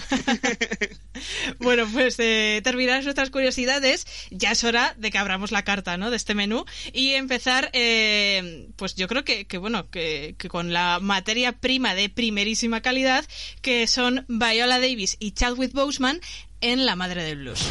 [1.59, 3.92] bueno, pues eh, terminar nuestras curiosidades,
[4.31, 6.09] ya es hora de que abramos la carta, ¿no?
[6.09, 10.73] De este menú y empezar, eh, pues yo creo que, que bueno, que, que, con
[10.73, 13.25] la materia prima de primerísima calidad,
[13.61, 16.19] que son Viola Davis y Chadwick Boseman
[16.61, 17.69] en La Madre del Blues.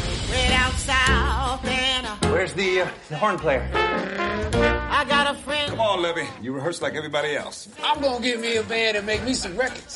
[2.30, 3.70] Where's the, uh, the horn player?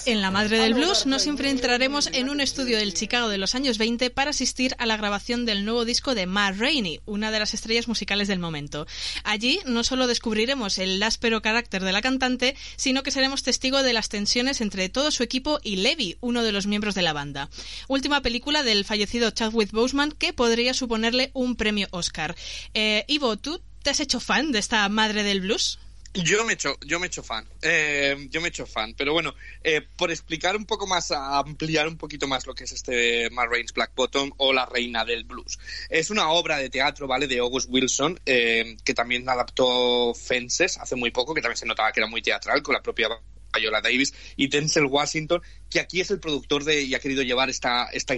[0.06, 3.76] En La Madre del Blues nos enfrentaremos en un estudio del Chicago de los años
[3.76, 7.52] 20 para asistir a la grabación del nuevo disco de Matt Rainey, una de las
[7.52, 8.86] estrellas musicales del momento.
[9.22, 13.92] Allí no solo descubriremos el áspero carácter de la cantante, sino que seremos testigo de
[13.92, 17.50] las tensiones entre todo su equipo y Levi, uno de los miembros de la banda.
[17.88, 22.34] Última película del fallecido Chadwick Boseman que podría suponerle un premio Oscar.
[22.72, 25.78] Eh, Ivo, ¿tú te has hecho fan de esta madre del blues?
[26.12, 28.94] Yo me he hecho, yo me he hecho fan, eh, yo me he hecho fan,
[28.98, 32.72] pero bueno, eh, por explicar un poco más, ampliar un poquito más lo que es
[32.72, 35.60] este Matt Rains Black Bottom o La Reina del Blues.
[35.88, 37.28] Es una obra de teatro, ¿vale?
[37.28, 41.92] De August Wilson, eh, que también adaptó Fences hace muy poco, que también se notaba
[41.92, 43.08] que era muy teatral, con la propia
[43.56, 47.50] Viola Davis y Denzel Washington, que aquí es el productor de y ha querido llevar
[47.50, 48.16] esta, esta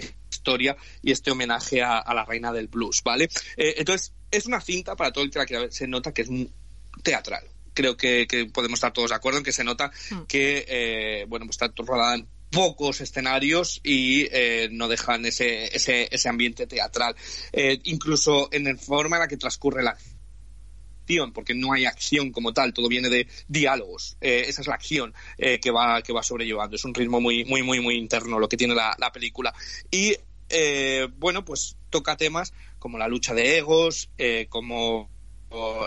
[0.49, 3.29] historia y este homenaje a, a la reina del blues, ¿vale?
[3.57, 6.53] entonces, es una cinta, para todo el que se nota que es un
[7.03, 7.45] teatral.
[7.75, 10.23] Creo que, podemos estar todos de acuerdo en que se nota hmm.
[10.27, 16.09] que, eh, bueno, pues está rodada en pocos escenarios y eh, no dejan ese, ese,
[16.11, 17.15] ese ambiente teatral.
[17.53, 22.33] Eh, incluso en la forma en la que transcurre la acción, porque no hay acción
[22.33, 24.17] como tal, todo viene de diálogos.
[24.21, 26.77] esa es la acción que va que va sobrellevando.
[26.77, 29.55] Es un ritmo muy muy muy muy interno lo que tiene la, la película
[29.91, 30.17] y
[31.19, 35.11] bueno pues toca temas como la lucha de egos, eh, como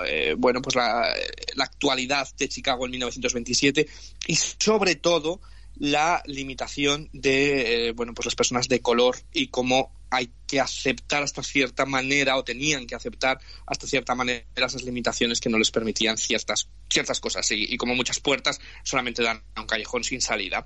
[0.06, 1.14] eh, bueno, pues la,
[1.58, 3.88] actualidad de Chicago en 1927
[4.28, 5.40] y sobre todo
[5.76, 11.24] la limitación de eh, bueno pues las personas de color y cómo hay que aceptar
[11.24, 15.72] hasta cierta manera o tenían que aceptar hasta cierta manera esas limitaciones que no les
[15.72, 17.50] permitían ciertas ciertas cosas.
[17.52, 20.66] Y, como muchas puertas solamente dan a un callejón sin salida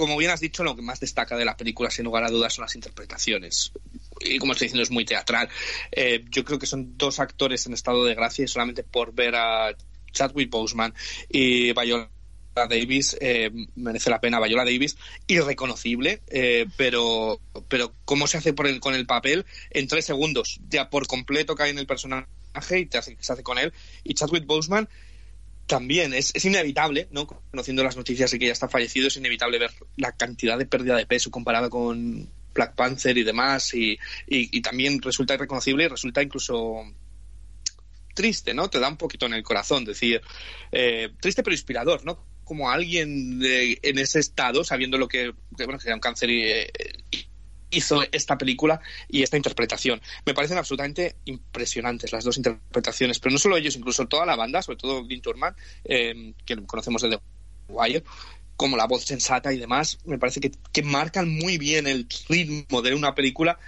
[0.00, 2.54] como bien has dicho, lo que más destaca de la película, sin lugar a dudas,
[2.54, 3.70] son las interpretaciones.
[4.20, 5.48] Y como estoy diciendo, es muy teatral.
[5.92, 9.34] Eh, yo creo que son dos actores en estado de gracia y solamente por ver
[9.36, 9.76] a
[10.10, 10.94] Chadwick Boseman
[11.28, 12.08] y Viola
[12.54, 14.96] Davis eh, merece la pena Viola Davis
[15.28, 20.60] irreconocible eh, pero pero cómo se hace por el, con el papel en tres segundos
[20.68, 22.26] ya por completo cae en el personaje
[22.76, 24.88] y te hace, se hace con él y Chadwick Boseman
[25.70, 27.28] también es, inevitable, ¿no?
[27.28, 30.96] Conociendo las noticias de que ya está fallecido, es inevitable ver la cantidad de pérdida
[30.96, 33.96] de peso comparada con Black Panther y demás, y,
[34.62, 36.82] también resulta irreconocible y resulta incluso
[38.14, 38.68] triste, ¿no?
[38.68, 40.20] Te da un poquito en el corazón, decir,
[40.72, 42.26] eh, triste pero inspirador, ¿no?
[42.42, 46.72] Como alguien en ese estado, sabiendo lo que, bueno, que era un cáncer y, eh,
[47.70, 50.00] hizo esta película y esta interpretación.
[50.26, 54.62] Me parecen absolutamente impresionantes las dos interpretaciones, pero no solo ellos, incluso toda la banda,
[54.62, 55.54] sobre todo Dean Turman,
[55.84, 57.20] eh, que conocemos de The
[57.68, 58.04] Wire,
[58.56, 62.82] como la voz sensata y demás, me parece que, que marcan muy bien el ritmo
[62.82, 63.58] de una película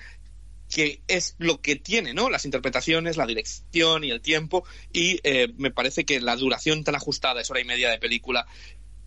[0.72, 2.30] que es lo que tiene, ¿no?
[2.30, 4.64] Las interpretaciones, la dirección y el tiempo.
[4.90, 8.46] Y eh, me parece que la duración tan ajustada es hora y media de película.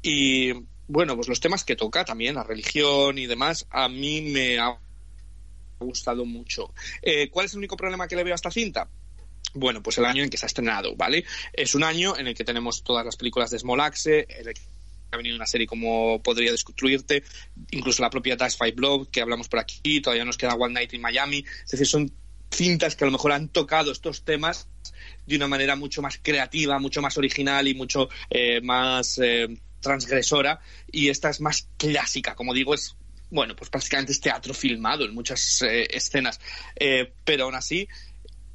[0.04, 0.54] Y
[0.88, 4.60] bueno, pues los temas que toca también, la religión y demás, a mí me
[5.80, 6.74] gustado mucho.
[7.02, 8.90] Eh, ¿Cuál es el único problema que le veo a esta cinta?
[9.54, 11.24] Bueno, pues el año en que se ha estrenado, ¿vale?
[11.54, 14.54] Es un año en el que tenemos todas las películas de Small Axe, en el
[14.54, 14.62] que
[15.12, 17.24] ha venido una serie como Podría Destruirte,
[17.72, 20.94] incluso la propia Dash Five Blood, que hablamos por aquí, todavía nos queda One Night
[20.94, 21.46] in Miami.
[21.64, 22.12] Es decir, son
[22.52, 24.68] cintas que a lo mejor han tocado estos temas
[25.26, 29.48] de una manera mucho más creativa, mucho más original y mucho eh, más eh,
[29.80, 30.60] transgresora.
[30.92, 32.96] Y esta es más clásica, como digo, es
[33.30, 36.40] bueno, pues prácticamente es teatro filmado en muchas eh, escenas,
[36.76, 37.88] eh, pero aún así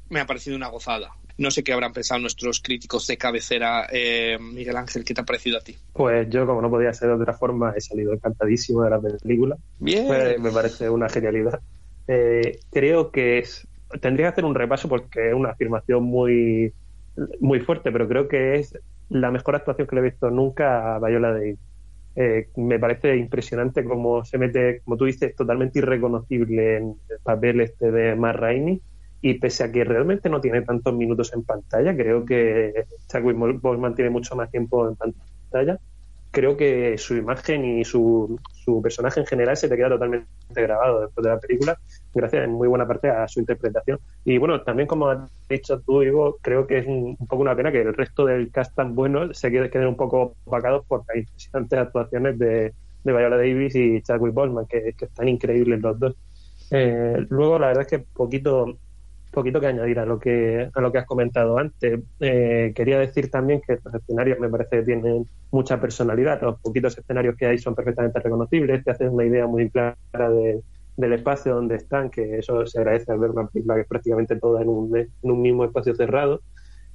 [0.09, 1.11] me ha parecido una gozada.
[1.37, 3.87] No sé qué habrán pensado nuestros críticos de cabecera.
[3.91, 5.75] Eh, Miguel Ángel, ¿qué te ha parecido a ti?
[5.93, 9.57] Pues yo, como no podía ser de otra forma, he salido encantadísimo de la película.
[9.79, 10.07] Bien.
[10.41, 11.59] me parece una genialidad.
[12.71, 13.67] creo que es.
[14.01, 16.73] Tendría que hacer un repaso porque es una afirmación muy,
[17.39, 18.77] muy fuerte, pero creo que es
[19.09, 21.57] la mejor actuación que le he visto nunca a Viola de
[22.15, 27.61] eh, me parece impresionante cómo se mete, como tú dices, totalmente irreconocible en el papel
[27.61, 28.81] este de Matt Rainey.
[29.23, 33.93] Y pese a que realmente no tiene tantos minutos en pantalla, creo que Chadwick Boseman
[33.93, 35.79] tiene mucho más tiempo en pantalla,
[36.31, 41.01] creo que su imagen y su, su personaje en general se te queda totalmente grabado
[41.01, 41.77] después de la película,
[42.13, 43.99] gracias en muy buena parte a su interpretación.
[44.23, 47.71] Y bueno, también como has dicho tú, Ivo, creo que es un, poco una pena
[47.71, 51.79] que el resto del cast tan bueno se queden un poco opacados por las impresionantes
[51.79, 56.15] actuaciones de, de Viola Davis y Chadwick Boseman, que, que están increíbles los dos.
[56.71, 58.77] Eh, luego, la verdad es que poquito
[59.31, 61.99] poquito que añadir a lo que a lo que has comentado antes.
[62.19, 66.41] Eh, quería decir también que los escenarios me parece que tienen mucha personalidad.
[66.41, 68.83] Los poquitos escenarios que hay son perfectamente reconocibles.
[68.83, 70.29] Te haces una idea muy clara
[70.97, 74.35] del espacio donde están, que eso se agradece al ver una película que es prácticamente
[74.35, 76.41] toda en un, en un mismo espacio cerrado.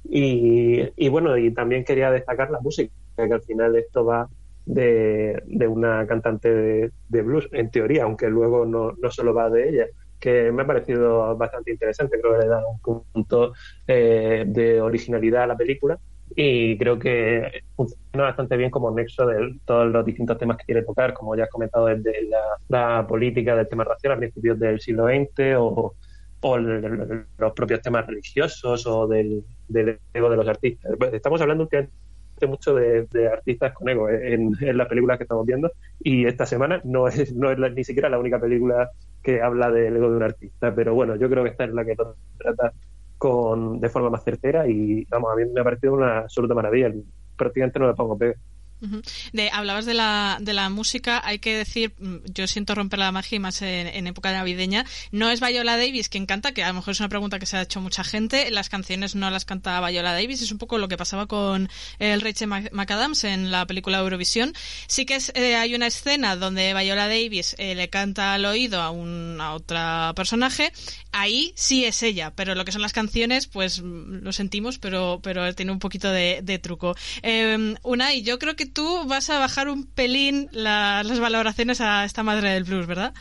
[0.03, 4.29] Y, y, bueno, y también quería destacar la música, que al final esto va
[4.65, 9.49] de, de una cantante de, de, blues, en teoría, aunque luego no, no solo va
[9.49, 9.85] de ella
[10.19, 12.19] que me ha parecido bastante interesante.
[12.19, 13.53] Creo que le da un punto
[13.87, 15.97] eh, de originalidad a la película
[16.35, 20.83] y creo que funciona bastante bien como nexo de todos los distintos temas que quiere
[20.83, 22.27] tocar, como ya has comentado, desde
[22.69, 25.93] la, política del tema racial a principios del siglo XX o,
[27.37, 29.43] los propios temas religiosos o del,
[30.13, 30.91] ego de los artistas.
[31.11, 31.93] Estamos hablando últimamente
[32.47, 36.79] mucho de, artistas con ego en, en las películas que estamos viendo y esta semana
[36.83, 38.91] no es, no es ni siquiera la única película
[39.27, 41.83] que habla del ego de un artista, pero bueno, yo creo que esta es la
[41.83, 41.97] que
[42.37, 42.71] trata
[43.17, 46.93] con, de forma más certera y vamos, a mí me ha parecido una absoluta maravilla.
[47.35, 48.35] Prácticamente no le pongo pegue.
[49.33, 53.11] De, hablabas de la, de la música, hay que decir, mm, yo siento romper la
[53.11, 54.85] magia más en, época navideña.
[55.11, 57.57] No es Viola Davis quien canta, que a lo mejor es una pregunta que se
[57.57, 58.51] ha hecho mucha gente.
[58.51, 62.21] Las canciones no las canta Viola Davis, es un poco lo que pasaba con el
[62.21, 64.53] Rachel McAdams en la película Eurovisión.
[64.87, 68.91] Sí que eh, hay una escena donde Viola Davis eh, le canta al oído a,
[68.91, 70.71] un, a otra personaje.
[71.11, 75.19] Ahí sí es ella, pero lo que son las canciones, pues mm, lo sentimos, pero,
[75.23, 76.95] pero tiene un poquito de, truco.
[77.23, 82.05] Eh, una, y yo creo que tú vas a bajar un pelín las valoraciones a
[82.05, 83.13] esta madre del blues, ¿verdad?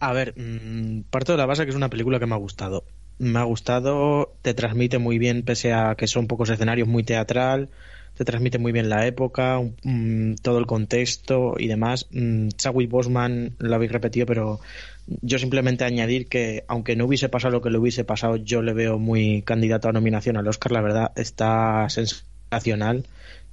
[0.00, 2.84] A ver, mm, parto de la base que es una película que me ha gustado.
[3.18, 7.68] Me ha gustado, te transmite muy bien, pese a que son pocos escenarios, muy teatral,
[8.16, 12.06] te transmite muy bien la época, mm, todo el contexto y demás.
[12.10, 14.60] Mm, Chadwick Bosman lo habéis repetido, pero
[15.06, 18.72] yo simplemente añadir que, aunque no hubiese pasado lo que le hubiese pasado, yo le
[18.72, 23.06] veo muy candidato a nominación al Oscar, la verdad, está sensacional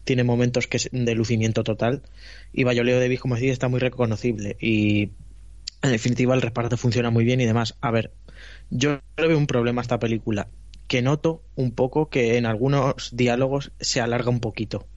[0.04, 2.02] tiene momentos que es de lucimiento total
[2.54, 5.12] y Bayoleo Davis, como decía, está muy reconocible y
[5.82, 7.76] en definitiva el reparto funciona muy bien y demás.
[7.82, 8.12] A ver,
[8.70, 10.48] yo le veo un problema a esta película,
[10.88, 14.88] que noto un poco que en algunos diálogos se alarga un poquito.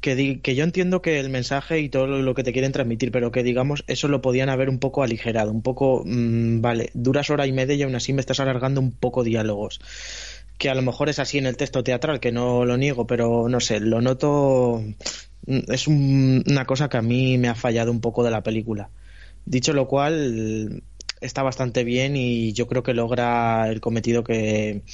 [0.00, 3.30] Que, que, yo entiendo que el mensaje y todo lo que te quieren transmitir, pero
[3.30, 7.46] que digamos eso lo podían haber un poco aligerado, un poco, mmm, vale, duras hora
[7.46, 9.80] y media y aún así me estás alargando un poco diálogos
[10.64, 13.50] que a lo mejor es así en el texto teatral, que no lo niego, pero
[13.50, 14.82] no sé, lo noto.
[15.46, 18.88] Es una cosa que a mí me ha fallado un poco de la película.
[19.44, 20.82] Dicho lo cual,
[21.20, 24.84] está bastante bien y yo creo que logra el cometido que,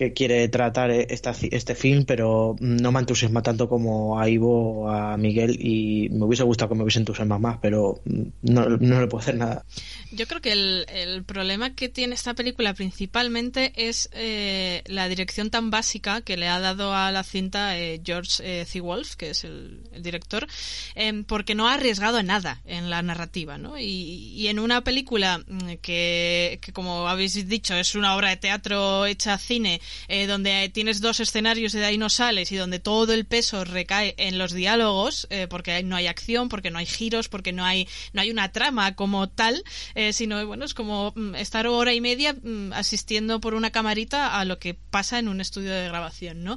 [0.00, 5.18] que quiere tratar esta, este film, pero no me entusiasma tanto como a Ivo a
[5.18, 8.00] Miguel y me hubiese gustado que me hubiese entusiasmado más, pero
[8.40, 9.66] no, no le puedo hacer nada.
[10.10, 15.50] Yo creo que el, el problema que tiene esta película principalmente es eh, la dirección
[15.50, 18.80] tan básica que le ha dado a la cinta eh, George eh, C.
[18.80, 20.46] Wolf, que es el, director,
[20.94, 23.78] em, porque no ha arriesgado nada en la narrativa, ¿no?
[23.78, 28.38] Y, y en una película mm, que, que, como habéis dicho, es una obra de
[28.38, 32.78] teatro hecha cine eh, donde tienes dos escenarios y de ahí no sales y donde
[32.78, 36.86] todo el peso recae en los diálogos, eh, porque no hay acción, porque no hay
[36.86, 39.62] giros, porque no hay, no hay una trama como tal,
[39.94, 44.38] eh, sino bueno, es como mm, estar hora y media mm, asistiendo por una camarita
[44.38, 46.56] a lo que pasa en un estudio de grabación, ¿no?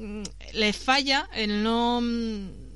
[0.00, 0.22] Mm,
[0.54, 2.00] le falla el no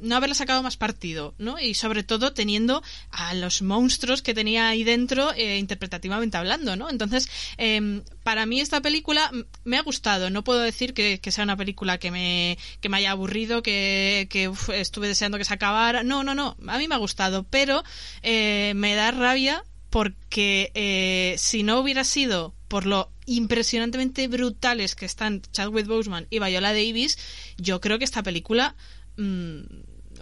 [0.04, 1.58] no haberle sacado más partido, ¿no?
[1.58, 6.90] Y sobre todo teniendo a los monstruos que tenía ahí dentro eh, interpretativamente hablando, ¿no?
[6.90, 9.30] Entonces, em, para mí esta película
[9.64, 10.30] me ha gustado.
[10.30, 14.52] No puedo decir que, sea una película que me, que me haya aburrido, que, que
[14.74, 16.04] estuve deseando que se acabara.
[16.04, 16.56] No, no, no.
[16.66, 17.82] A mí me ha gustado, pero
[18.22, 25.06] eh, me da rabia porque eh, si no hubiera sido por lo impresionantemente brutales que
[25.06, 27.16] están Chadwick Boseman y Viola Davis,
[27.58, 28.74] yo creo que esta película
[29.16, 29.60] mm,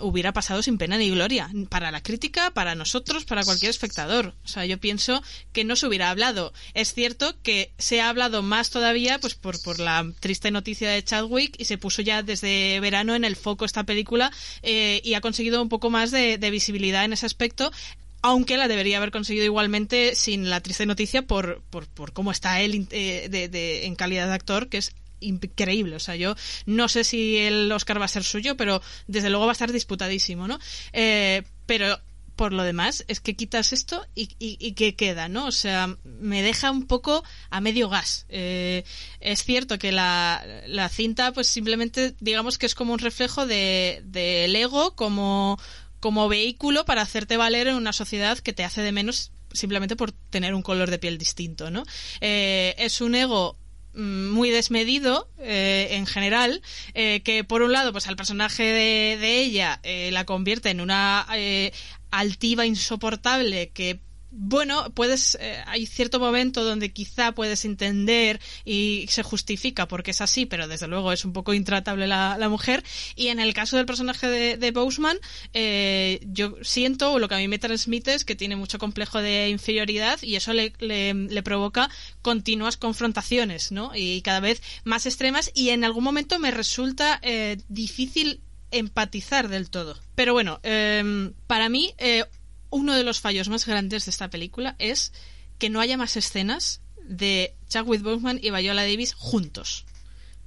[0.03, 4.35] hubiera pasado sin pena ni gloria para la crítica, para nosotros, para cualquier espectador.
[4.45, 6.53] O sea, yo pienso que no se hubiera hablado.
[6.75, 11.03] Es cierto que se ha hablado más todavía pues por, por la triste noticia de
[11.03, 15.21] Chadwick y se puso ya desde verano en el foco esta película eh, y ha
[15.21, 17.73] conseguido un poco más de, visibilidad en ese aspecto
[18.21, 22.61] aunque la debería haber conseguido igualmente sin la triste noticia por, por, por cómo está
[22.61, 25.96] él eh, de, de, en calidad de actor, que es increíble.
[25.96, 26.35] O sea, yo
[26.66, 29.72] no sé si el Oscar va a ser suyo, pero desde luego va a estar
[29.72, 30.58] disputadísimo, ¿no?
[30.92, 31.98] Eh, pero
[32.37, 35.46] por lo demás, es que quitas esto y, y, ¿qué queda, no?
[35.46, 38.26] O sea, me deja un poco a medio gas.
[38.30, 38.85] Eh,
[39.20, 44.11] es cierto que la, la, cinta, pues simplemente, digamos que es como un reflejo del
[44.11, 45.58] de, ego como,
[46.00, 50.12] como vehículo para hacerte valer en una sociedad que te hace de menos simplemente por
[50.12, 51.85] tener un color de piel distinto, ¿no?
[52.20, 53.58] Eh, es un ego
[53.94, 56.62] muy desmedido eh, en general
[56.94, 60.81] eh, que por un lado pues al personaje de, de ella eh, la convierte en
[60.81, 61.72] una eh,
[62.11, 64.00] altiva insoportable que
[64.35, 70.23] bueno, puedes, eh, hay cierto momento donde quizá puedes entender y se justifica porque es
[70.23, 72.83] así, pero desde luego es un poco intratable la, la mujer.
[73.14, 75.18] Y en el caso del personaje de, de Boseman,
[75.53, 79.21] eh, yo siento, o lo que a mí me transmite es que tiene mucho complejo
[79.21, 81.90] de inferioridad y eso le, le, provoca
[82.23, 83.92] continuas confrontaciones, ¿no?
[83.95, 88.40] Y cada vez más extremas y en algún momento me resulta eh, difícil
[88.71, 89.99] empatizar del todo.
[90.14, 92.25] Pero bueno, eh, para mí, eh,
[92.72, 95.12] uno de los fallos más grandes de esta película es
[95.58, 99.85] que no haya más escenas de Chadwick Boseman y Viola Davis juntos.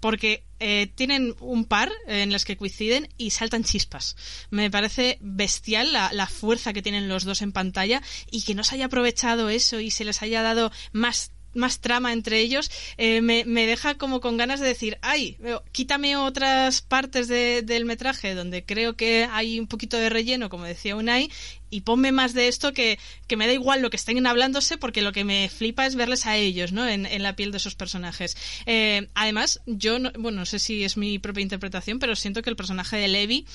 [0.01, 4.17] Porque eh, tienen un par en las que coinciden y saltan chispas.
[4.49, 8.63] Me parece bestial la, la, fuerza que tienen los dos en pantalla y que no
[8.63, 13.22] se haya aprovechado eso y se les haya dado más más trama entre ellos, eh,
[13.22, 15.38] me, me, deja como con ganas de decir, ay,
[15.72, 20.65] quítame otras partes de, del metraje donde creo que hay un poquito de relleno, como
[20.65, 21.30] decía Unai,
[21.70, 25.02] y ponme más de esto que, que me da igual lo que estén hablándose porque
[25.02, 26.88] lo que me flipa es verles a ellos, ¿no?
[26.88, 28.38] En, en la piel de esos personajes.
[28.65, 32.50] Eh, además, yo, no, bueno, no sé si es mi propia interpretación, pero siento que
[32.50, 33.46] el personaje de Levi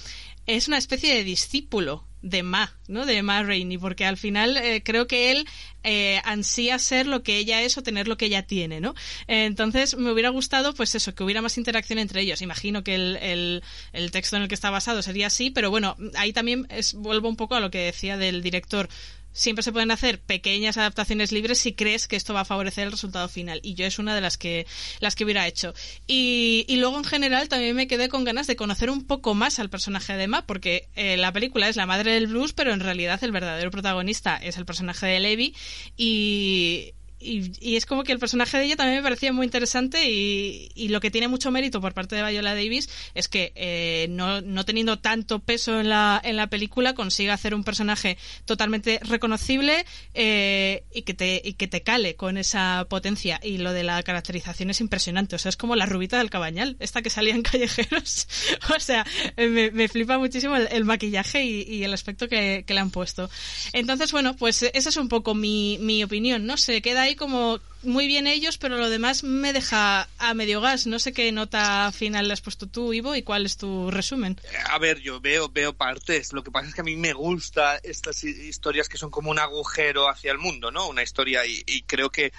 [0.46, 3.06] es una especie de discípulo de Ma, ¿no?
[3.06, 5.46] De Ma Rainey, porque al final eh, creo que él
[5.84, 8.94] eh, ansía ser lo que ella es o tener lo que ella tiene, ¿no?
[9.26, 12.42] Entonces me hubiera gustado, pues eso, que hubiera más interacción entre ellos.
[12.42, 15.96] Imagino que el, el, el, texto en el que está basado sería así, pero bueno,
[16.16, 18.88] ahí también es, vuelvo un poco a lo que decía del director
[19.32, 22.92] siempre se pueden hacer pequeñas adaptaciones libres si crees que esto va a favorecer el
[22.92, 23.60] resultado final.
[23.62, 24.66] Y yo es una de las que,
[25.00, 25.74] las que hubiera hecho.
[26.06, 29.58] Y, y luego en general también me quedé con ganas de conocer un poco más
[29.58, 32.80] al personaje de Ma, porque eh, la película es la madre del blues, pero en
[32.80, 35.54] realidad el verdadero protagonista es el personaje de Levi.
[35.96, 40.10] Y, y, y, es como que el personaje de ella también me parecía muy interesante
[40.10, 44.06] y, y lo que tiene mucho mérito por parte de Viola Davis es que eh,
[44.08, 49.00] no, no, teniendo tanto peso en la, en la película consigue hacer un personaje totalmente
[49.02, 53.82] reconocible eh, y, que te, y que te cale con esa potencia y lo de
[53.82, 57.34] la caracterización es impresionante, o sea, es como la rubita del cabañal, esta que salía
[57.34, 58.28] en callejeros,
[58.76, 59.06] o sea,
[59.36, 63.30] me, me flipa muchísimo el, maquillaje y, y, el aspecto que, que, le han puesto.
[63.72, 66.56] Entonces, bueno, pues esa es un poco mi, mi opinión, ¿no?
[66.56, 70.86] Se queda ahí como muy bien ellos, pero lo demás me deja a medio gas.
[70.86, 74.38] No sé qué nota final le has puesto tú, Ivo, y cuál es tu resumen.
[74.68, 76.32] A ver, yo veo, veo partes.
[76.32, 79.38] Lo que pasa es que a mí me gusta estas historias que son como un
[79.38, 80.88] agujero hacia el mundo, ¿no?
[80.88, 82.32] Una historia y, y creo que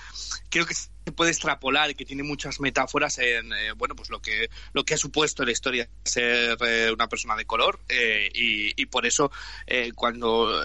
[0.50, 4.50] creo que se puede extrapolar que tiene muchas metáforas en eh, bueno pues lo que
[4.74, 8.86] lo que ha supuesto la historia ser eh, una persona de color eh, y, y,
[8.86, 9.32] por eso
[9.96, 10.64] cuando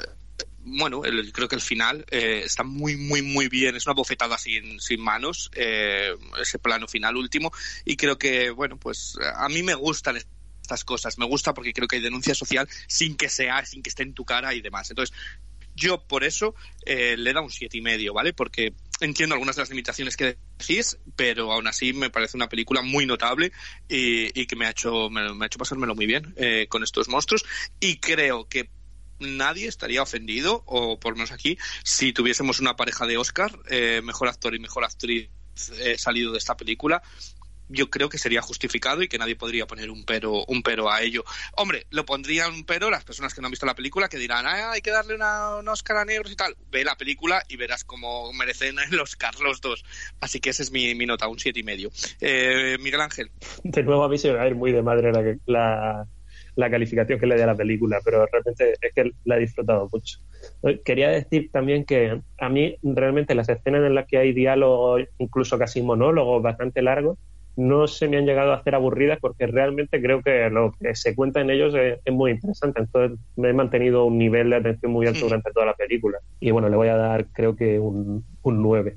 [0.68, 3.76] bueno, el, creo que el final eh, está muy, muy, muy bien.
[3.76, 7.52] Es una bofetada sin, sin manos, eh, ese plano final último.
[7.85, 10.18] Y creo que, bueno, pues a mí me gustan
[10.61, 11.18] estas cosas.
[11.18, 14.12] Me gusta porque creo que hay denuncia social sin que sea, sin que esté en
[14.12, 14.90] tu cara y demás.
[14.90, 15.16] Entonces,
[15.76, 18.33] yo por eso eh, le da un siete y medio, ¿vale?
[18.33, 22.83] Porque entiendo algunas de las limitaciones que decís, pero aún así me parece una película
[22.83, 23.52] muy notable
[23.88, 26.83] y, y que me ha hecho me, me, ha hecho pasármelo muy bien eh, con
[26.83, 27.44] estos monstruos
[27.79, 28.70] y creo que
[29.18, 34.00] nadie estaría ofendido, o por lo menos aquí, si tuviésemos una pareja de Oscar, eh,
[34.02, 35.31] mejor actor y mejor actriz
[35.79, 37.02] eh, salido de esta película.
[37.68, 41.02] Yo creo que sería justificado y que nadie podría poner un pero, un pero a
[41.02, 41.24] ello.
[41.57, 44.46] Hombre, lo pondrían un pero las personas que no han visto la película que dirán,
[44.46, 46.57] ah, hay que darle una, un Oscar a negros y tal.
[46.70, 49.85] Ve la película y verás cómo merecen el Oscar los dos.
[50.20, 51.90] Así que esa es mi, mi nota, un siete y medio.
[52.20, 53.33] Eh, Miguel Ángel.
[53.64, 56.07] De nuevo a mí se va a ir muy de madre la, la,
[56.57, 59.88] la calificación que le dé a la película, pero realmente es que la he disfrutado
[59.92, 60.19] mucho.
[60.85, 65.59] Quería decir también que a mí realmente las escenas en las que hay diálogos, incluso
[65.59, 67.19] casi monólogos bastante largos,
[67.57, 71.14] no se me han llegado a hacer aburridas porque realmente creo que lo que se
[71.14, 72.81] cuenta en ellos es, es muy interesante.
[72.81, 76.19] Entonces me he mantenido un nivel de atención muy alto durante toda la película.
[76.38, 78.97] Y bueno, le voy a dar creo que un, un 9.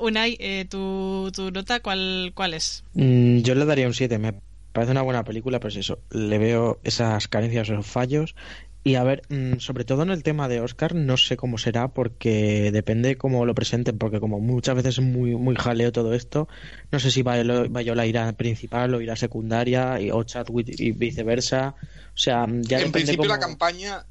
[0.00, 2.84] Unai, eh, ¿tu, ¿tu, nota cuál, cuál es?
[2.94, 4.18] Mm, yo le daría un 7.
[4.18, 4.32] Me
[4.72, 8.34] parece una buena película, pero es eso, le veo esas carencias, esos fallos
[8.82, 11.88] Y a ver, mm, sobre todo en el tema de Oscar, no sé cómo será
[11.88, 16.48] porque depende cómo lo presenten, porque como muchas veces es muy, muy jaleo todo esto,
[16.90, 21.74] no sé si Viola irá principal o irá secundaria o Chadwick y viceversa.
[22.14, 24.06] O sea, ya En principio la campaña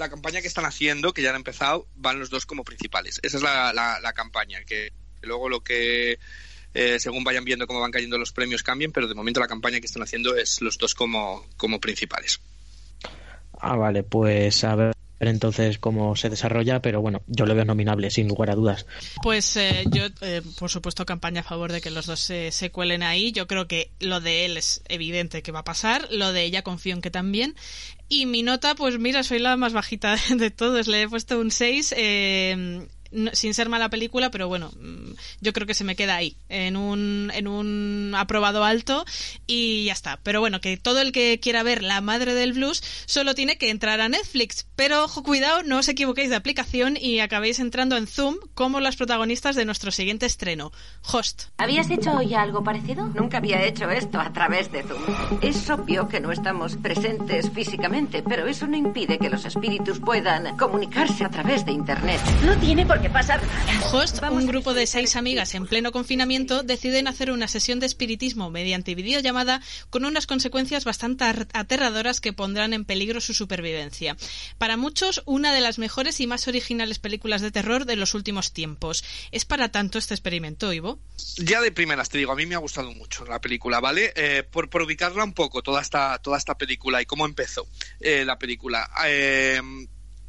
[0.00, 3.20] la campaña que están haciendo, que ya han empezado, van los dos como principales.
[3.22, 4.92] Esa es la, la, campaña, que
[5.22, 6.18] luego lo que
[6.74, 9.80] eh, según vayan viendo cómo van cayendo los premios cambien, pero de momento la campaña
[9.80, 12.40] que están haciendo es los dos como, como principales.
[13.58, 18.10] Ah, vale, pues a ver entonces cómo se desarrolla, pero bueno, yo lo veo nominable,
[18.10, 18.86] sin lugar a dudas.
[19.22, 22.70] Pues eh, yo, eh, por supuesto, campaña a favor de que los dos se, se,
[22.70, 23.30] cuelen ahí.
[23.30, 26.62] Yo creo que lo de él es evidente que va a pasar, lo de ella
[26.62, 27.54] confío en que también.
[28.08, 31.50] Y mi nota, pues mira, soy la más bajita de todos, le he puesto un
[31.50, 31.94] 6.
[31.98, 32.86] Eh,
[33.32, 36.76] sin ser mala película, pero bueno, mm, yo creo que se me queda ahí, en
[36.76, 39.04] un, en un aprobado alto
[39.46, 40.18] y ya está.
[40.22, 43.70] Pero bueno, que todo el que quiera ver La Madre del Blues solo tiene que
[43.70, 44.66] entrar a Netflix.
[44.76, 48.96] Pero ojo, cuidado, no os equivoquéis de aplicación y acabéis entrando en Zoom como las
[48.96, 51.44] protagonistas de nuestro siguiente estreno, Host.
[51.58, 53.06] ¿Habías hecho ya algo parecido?
[53.08, 55.00] Nunca había hecho esto a través de Zoom.
[55.42, 60.56] Es obvio que no estamos presentes físicamente, pero eso no impide que los espíritus puedan
[60.56, 62.20] comunicarse a través de Internet.
[62.44, 63.40] No tiene por qué pasar
[63.92, 68.50] Host, un grupo de seis amigas en pleno confinamiento, deciden hacer una sesión de espiritismo
[68.50, 74.16] mediante videollamada con unas consecuencias bastante aterradoras que pondrán en peligro su supervivencia.
[74.58, 78.52] Para muchos, una de las mejores y más originales películas de terror de los últimos
[78.52, 79.02] tiempos.
[79.32, 81.00] ¿Es para tanto este experimento, Ivo?
[81.38, 84.12] Ya de primeras te digo, a mí me ha gustado mucho la película, ¿vale?
[84.14, 87.66] Eh, por, ubicarla un poco, toda esta, toda esta película y cómo empezó
[87.98, 88.90] eh, la película.
[89.06, 89.60] Eh,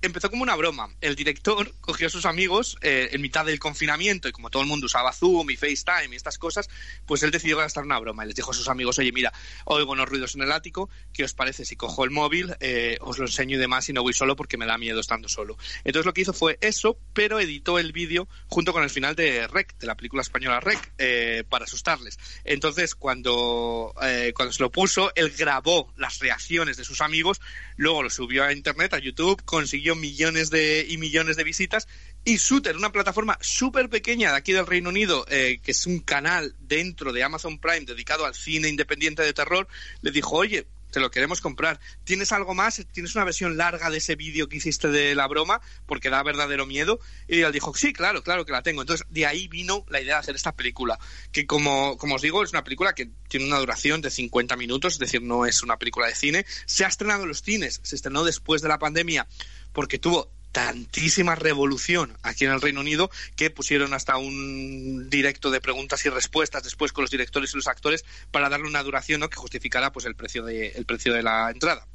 [0.02, 0.89] empezó como una broma.
[1.02, 4.68] El director cogió a sus amigos eh, en mitad del confinamiento y como todo el
[4.68, 6.70] mundo usaba Zoom y FaceTime y estas cosas,
[7.06, 9.32] pues él decidió gastar una broma y les dijo a sus amigos, oye, mira,
[9.66, 13.20] oigo unos ruidos en el ático, ¿qué os parece si cojo el móvil, eh, os
[13.20, 15.58] lo enseño y demás y no voy solo porque me da miedo estando solo?
[15.84, 19.47] Entonces lo que hizo fue eso, pero editó el vídeo junto con el final de
[19.47, 22.18] Rec, de la película española Rec, eh, para asustarles.
[22.43, 23.93] Entonces cuando,
[24.36, 27.39] cuando se lo puso, él grabó las reacciones de sus amigos,
[27.78, 31.88] luego lo subió a internet, a YouTube, consiguió millones de, y millones de visitas.
[32.24, 36.00] Y Shooter, una plataforma súper pequeña de aquí del Reino Unido, eh, que es un
[36.00, 39.68] canal dentro de Amazon Prime dedicado al cine independiente de terror,
[40.02, 41.80] le dijo, oye, te lo queremos comprar.
[42.04, 42.86] ¿Tienes algo más?
[42.92, 45.62] ¿Tienes una versión larga de ese vídeo que hiciste de la broma?
[45.86, 47.00] Porque da verdadero miedo.
[47.28, 48.82] Y él dijo, sí, claro, claro que la tengo.
[48.82, 51.00] Entonces, de ahí vino la idea de hacer esta película,
[51.32, 54.94] que como, como os digo, es una película que tiene una duración de 50 minutos,
[54.94, 56.46] es decir, no es una película de cine.
[56.66, 59.28] Se ha estrenado en los cines, se estrenó después de la pandemia
[59.74, 65.61] porque tuvo tantísima revolución aquí en el Reino Unido que pusieron hasta un directo de
[65.61, 69.38] preguntas y respuestas después con los directores y los actores para darle una duración que
[69.38, 71.88] justificara pues el precio de la entrada.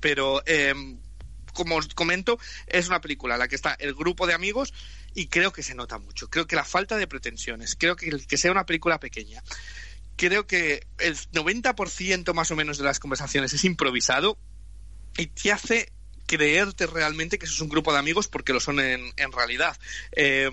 [0.00, 0.98] Pero em,
[1.52, 4.72] como os comento es una película en la que está el grupo de amigos
[5.14, 6.30] y creo que se nota mucho.
[6.30, 9.42] Creo que la falta de pretensiones creo que que sea una película pequeña
[10.16, 14.38] creo que el 90% más o menos de las conversaciones es improvisado
[15.16, 15.92] y te hace
[16.32, 19.76] creerte realmente que eso es un grupo de amigos porque lo son en, en realidad.
[20.12, 20.50] Eh,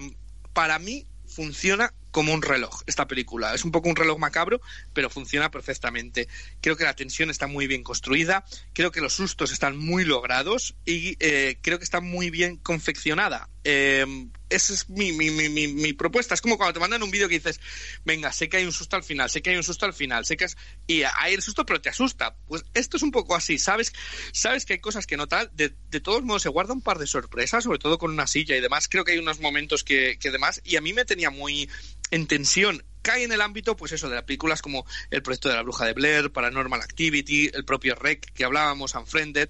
[0.52, 3.54] para mí funciona como un reloj esta película.
[3.54, 4.62] Es un poco un reloj macabro,
[4.94, 6.28] pero funciona perfectamente.
[6.62, 10.76] Creo que la tensión está muy bien construida, creo que los sustos están muy logrados
[10.86, 13.50] y eh, creo que está muy bien confeccionada.
[13.64, 14.06] Eh,
[14.50, 16.34] esa es mi, mi, mi, mi, propuesta.
[16.34, 17.60] Es como cuando te mandan un vídeo que dices,
[18.04, 20.26] venga, sé que hay un susto al final, sé que hay un susto al final,
[20.26, 20.48] sé que.
[20.88, 22.36] Y hay el susto, pero te asusta.
[22.48, 23.94] Pues esto es un poco así, ¿sabes?
[24.32, 25.52] Sabes que hay cosas que no tal.
[25.54, 28.56] De, de todos modos, se guarda un par de sorpresas, sobre todo con una silla
[28.56, 28.88] y demás.
[28.88, 30.62] Creo que hay unos momentos que, que demás.
[30.64, 31.70] Y a mí me tenía muy
[32.12, 35.56] en tensión cae en el ámbito, pues eso, de las películas como El proyecto de
[35.56, 39.50] la bruja de Blair, Paranormal Activity, el propio Rec que hablábamos, Unfriended,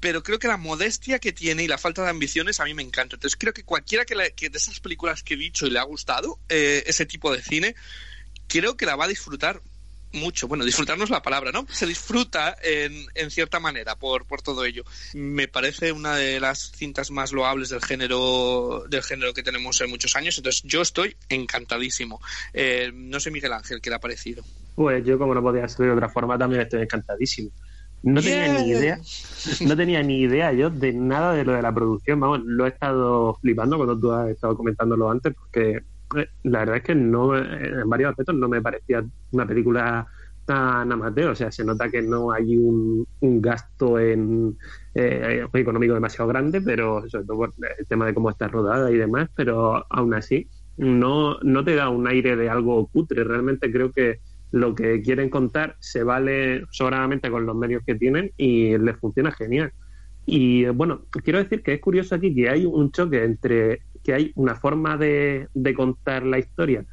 [0.00, 2.82] pero creo que la modestia que tiene y la falta de ambiciones a mí me
[2.82, 3.16] encanta.
[3.16, 6.38] Entonces creo que cualquiera que, de esas películas que he dicho y le ha gustado
[6.48, 7.74] eh, ese tipo de cine,
[8.46, 9.62] creo que la va a disfrutar
[10.12, 10.48] mucho.
[10.48, 11.66] Bueno, disfrutarnos la palabra, ¿no?
[11.70, 14.84] Se disfruta en, en cierta manera por, por todo ello.
[15.14, 19.90] Me parece una de las cintas más loables del género, del género que tenemos en
[19.90, 20.38] muchos años.
[20.38, 22.20] Entonces, yo estoy encantadísimo.
[22.52, 24.44] Eh, no sé, Miguel Ángel, ¿qué le ha parecido?
[24.74, 27.50] Pues yo, como no podía ser de otra forma, también estoy encantadísimo.
[28.02, 29.00] No tenía ni idea,
[29.62, 32.20] no tenía ni idea yo de nada de lo de la producción.
[32.20, 35.80] Vamos, lo he estado flipando cuando tú has estado comentándolo antes, porque
[36.44, 40.06] la verdad es que no en varios aspectos no me parecía una película
[40.46, 44.56] tan amateur, o sea, se nota que no hay un, gasto en
[44.94, 48.96] eh, económico demasiado grande, pero sobre todo por el tema de cómo está rodada y
[48.96, 53.90] demás, pero aún así no, no te da un aire de algo cutre, realmente creo
[53.90, 54.20] que
[54.52, 59.32] lo que quieren contar se vale sobradamente con los medios que tienen y les funciona
[59.32, 59.72] genial.
[60.24, 64.32] Y bueno, quiero decir que es curioso aquí que hay un choque entre que hay
[64.36, 66.86] una forma de, de contar la historia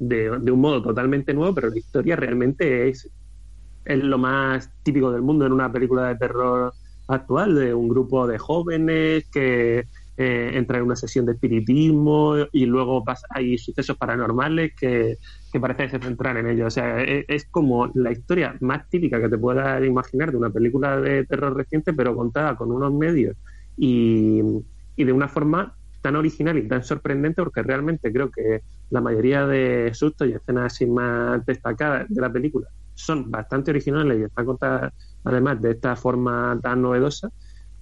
[0.00, 3.08] de, un modo totalmente nuevo, pero la historia realmente es,
[3.84, 6.72] es lo más típico del mundo en una película de terror
[7.06, 9.84] actual, de un grupo de jóvenes que
[10.16, 15.18] eh, entra en una sesión de espiritismo y luego hay sucesos paranormales que,
[15.52, 16.66] que parece centran en ello.
[16.66, 20.50] O sea, es, es, como la historia más típica que te puedas imaginar de una
[20.50, 23.36] película de terror reciente, pero contada con unos medios
[23.76, 24.40] y,
[24.96, 25.76] y de una forma
[26.06, 30.72] tan original y tan sorprendente porque realmente creo que la mayoría de sustos y escenas
[30.72, 34.92] así más destacadas de la película son bastante originales y están contadas
[35.24, 37.28] además de esta forma tan novedosa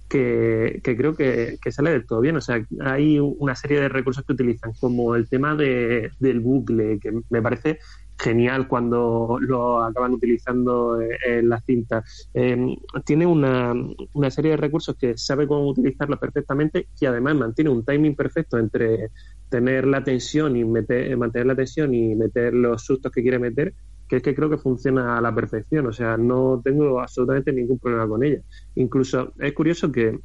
[0.09, 2.37] que, creo que, que, sale del todo bien.
[2.37, 6.99] O sea, hay una serie de recursos que utilizan, como el tema de, del bucle,
[6.99, 7.79] que me parece
[8.17, 12.29] genial cuando lo acaban utilizando en las cintas.
[12.33, 13.73] Eh, tiene una,
[14.13, 18.57] una, serie de recursos que sabe cómo utilizarlo perfectamente y además mantiene un timing perfecto
[18.57, 19.09] entre
[19.49, 23.73] tener la tensión y meter, mantener la tensión y meter los sustos que quiere meter
[24.07, 27.79] que es que creo que funciona a la perfección, o sea, no tengo absolutamente ningún
[27.79, 28.41] problema con ella.
[28.75, 30.19] Incluso es curioso que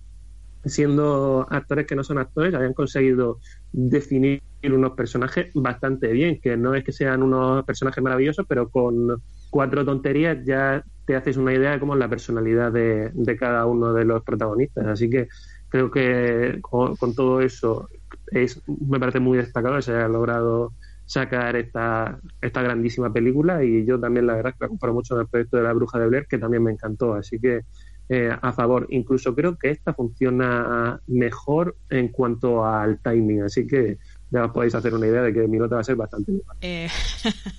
[0.65, 3.39] siendo actores que no son actores hayan conseguido
[3.73, 9.23] definir unos personajes bastante bien, que no es que sean unos personajes maravillosos, pero con
[9.49, 13.67] cuatro tonterías ya te haces una idea de cómo es la personalidad de, de cada
[13.67, 14.87] uno de los protagonistas.
[14.87, 15.29] Así que
[15.69, 17.89] creo que con, con todo eso
[18.31, 20.75] es, me parece muy destacado que se haya logrado
[21.11, 25.23] sacar esta, esta grandísima película y yo también la verdad que la comparo mucho con
[25.23, 27.63] el proyecto de la bruja de Blair que también me encantó así que
[28.13, 33.99] eh, a favor incluso creo que esta funciona mejor en cuanto al timing así que
[34.31, 36.57] ya os podéis hacer una idea de que mi nota va a ser bastante mejor.
[36.61, 36.89] Eh,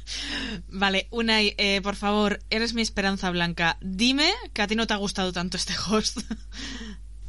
[0.70, 3.78] vale, Unai, eh, por favor, eres mi esperanza blanca.
[3.82, 6.20] Dime que a ti no te ha gustado tanto este host.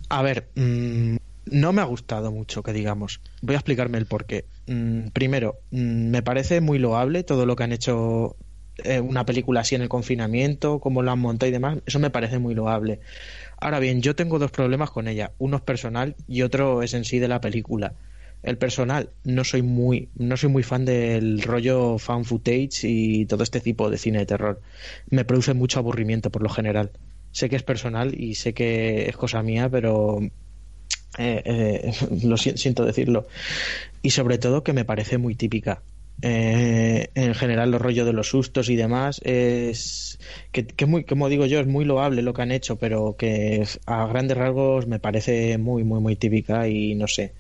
[0.09, 1.17] a ver, mmm,
[1.47, 3.21] no me ha gustado mucho, que digamos.
[3.41, 4.47] Voy a explicarme el porqué.
[4.67, 8.37] Mm, primero, mm, me parece muy loable todo lo que han hecho
[8.85, 11.79] eh, una película así en el confinamiento, cómo lo han montado y demás.
[11.87, 13.01] Eso me parece muy loable.
[13.59, 15.33] Ahora bien, yo tengo dos problemas con ella.
[15.39, 17.95] Uno es personal y otro es en sí de la película.
[18.43, 23.45] El personal, no soy muy, no soy muy fan del rollo fan footage y todo
[23.45, 24.61] este tipo de cine de terror.
[25.11, 26.91] Me produce mucho aburrimiento por lo general.
[27.31, 30.21] Sé que es personal y sé que es cosa mía, pero
[31.19, 31.93] eh, eh,
[32.25, 33.29] lo siento decirlo.
[34.03, 35.83] Y sobre todo que me parece muy típica.
[36.21, 40.19] Eh, en general, los rollos de los sustos y demás es
[40.53, 43.67] que, que, muy, como digo yo, es muy loable lo que han hecho, pero que
[43.87, 47.33] a grandes rasgos me parece muy, muy, muy típica y no sé.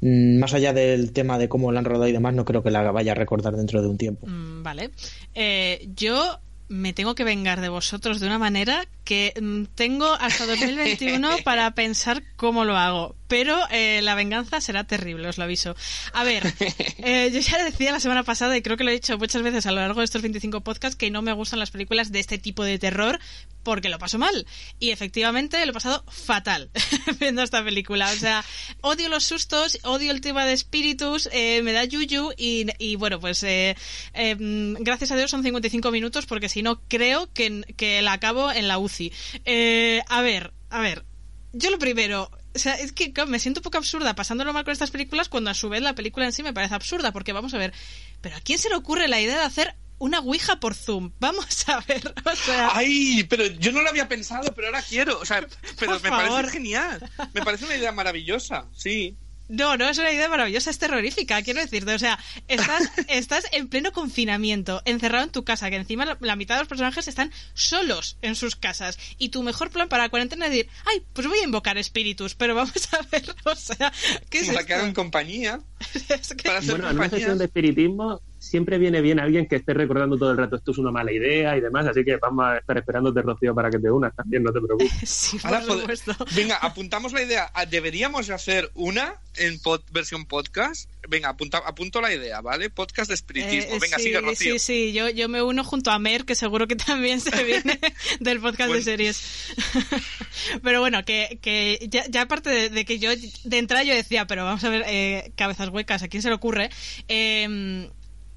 [0.00, 2.70] Mm, más allá del tema de cómo la han rodado y demás, no creo que
[2.70, 4.26] la vaya a recordar dentro de un tiempo.
[4.26, 4.90] Mm, vale.
[5.34, 10.46] Eh, yo me tengo que vengar de vosotros de una manera que mm, tengo hasta
[10.46, 13.16] 2021 para pensar cómo lo hago.
[13.28, 15.76] Pero eh, la venganza será terrible, os lo aviso.
[16.12, 16.52] A ver,
[16.98, 19.66] eh, yo ya decía la semana pasada, y creo que lo he dicho muchas veces
[19.66, 22.38] a lo largo de estos 25 podcasts, que no me gustan las películas de este
[22.38, 23.18] tipo de terror
[23.62, 24.46] porque lo paso mal.
[24.78, 26.70] Y efectivamente lo he pasado fatal
[27.20, 28.10] viendo esta película.
[28.10, 28.44] O sea,
[28.80, 33.20] odio los sustos, odio el tema de espíritus, eh, me da yuyu y, y bueno,
[33.20, 33.76] pues eh,
[34.14, 38.68] gracias a Dios son 55 minutos porque si no creo que, que la acabo en
[38.68, 39.12] la UCI.
[39.44, 41.04] Eh, a ver, a ver.
[41.52, 44.72] Yo lo primero, o sea, es que me siento un poco absurda pasándolo mal con
[44.72, 47.54] estas películas cuando a su vez la película en sí me parece absurda, porque vamos
[47.54, 47.72] a ver,
[48.20, 51.12] pero ¿a quién se le ocurre la idea de hacer una Ouija por Zoom.
[51.20, 52.14] Vamos a ver.
[52.24, 52.70] O sea...
[52.72, 55.18] Ay, pero yo no lo había pensado, pero ahora quiero.
[55.18, 55.40] O sea,
[55.78, 56.28] pero por me favor.
[56.28, 57.10] parece genial.
[57.34, 59.16] Me parece una idea maravillosa, sí.
[59.48, 61.94] No, no es una idea maravillosa, es terrorífica, quiero decirte.
[61.94, 62.18] O sea,
[62.48, 66.62] estás, estás en pleno confinamiento, encerrado en tu casa, que encima la, la, mitad de
[66.62, 68.98] los personajes están solos en sus casas.
[69.18, 72.34] Y tu mejor plan para la cuarentena es decir, ay, pues voy a invocar espíritus,
[72.34, 73.92] pero vamos a ver, o sea,
[74.28, 74.66] ¿qué es para esto?
[74.66, 75.60] que hagan compañía.
[76.08, 76.44] es que...
[76.44, 77.26] Para hacer bueno, en una compañía.
[77.26, 80.78] sesión de espiritismo siempre viene bien alguien que esté recordando todo el rato esto es
[80.78, 83.90] una mala idea y demás, así que vamos a estar esperándote, Rocío, para que te
[83.90, 84.92] unas también, no te preocupes.
[85.08, 86.16] Sí, por Ahora, pod- supuesto.
[86.34, 87.50] Venga, apuntamos la idea.
[87.54, 90.88] Ah, Deberíamos hacer una en pod- versión podcast.
[91.08, 92.70] Venga, apunta, apunto la idea, ¿vale?
[92.70, 93.74] Podcast de espiritismo.
[93.74, 94.52] Eh, Venga, sí, sigue, Rocío.
[94.54, 97.78] Sí, sí, yo, yo me uno junto a Mer, que seguro que también se viene
[98.20, 98.74] del podcast Bueno.
[98.74, 99.54] de series.
[100.62, 103.10] pero bueno, que, que ya, ya aparte de, de que yo
[103.44, 106.34] de entrada yo decía, pero vamos a ver, eh, cabezas huecas, ¿a quién se le
[106.34, 106.70] ocurre?
[107.08, 107.88] Eh,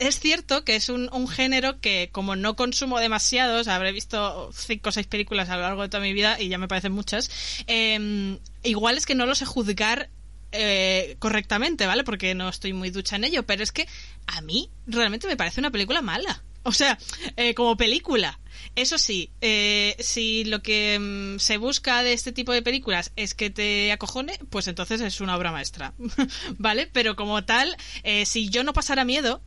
[0.02, 4.90] es cierto que es un, un, género que como no consumo demasiados, habré visto cinco
[4.90, 7.30] o seis películas a lo largo de toda mi vida y ya me parecen muchas,
[7.68, 10.10] eh, igual es que no lo sé juzgar
[10.52, 12.04] eh, correctamente, ¿vale?
[12.04, 13.88] Porque no estoy muy ducha en ello, pero es que
[14.26, 16.44] a mí realmente me parece una película mala.
[16.64, 16.98] O sea,
[17.38, 18.40] eh, como película.
[18.76, 23.34] Eso sí, eh, si lo que mm, se busca de este tipo de películas es
[23.34, 25.94] que te acojone, pues entonces es una obra maestra,
[26.58, 26.88] ¿vale?
[26.92, 29.42] Pero como tal, eh, si yo no pasara miedo,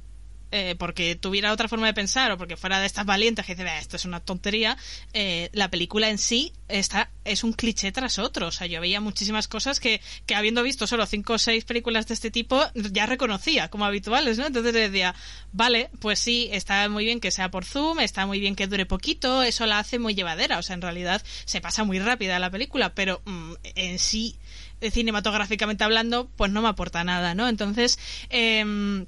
[0.57, 3.67] eh, porque tuviera otra forma de pensar o porque fuera de estas valientes que dicen,
[3.67, 4.77] esto es una tontería,
[5.13, 8.47] eh, la película en sí está, es un cliché tras otro.
[8.47, 12.07] O sea, yo veía muchísimas cosas que, que habiendo visto solo cinco o seis películas
[12.07, 14.47] de este tipo, ya reconocía como habituales, ¿no?
[14.47, 15.17] Entonces decía,
[15.51, 18.87] vale, pues sí, está muy bien que sea por Zoom, está muy bien que dure
[18.87, 20.61] poquito, eso la hace muy llevadera.
[20.61, 24.37] O sea, en realidad se pasa muy rápida la película, pero mm, en sí,
[24.93, 27.49] cinematográficamente hablando, pues no me aporta nada, ¿no?
[27.49, 27.99] Entonces,
[28.31, 29.05] eh,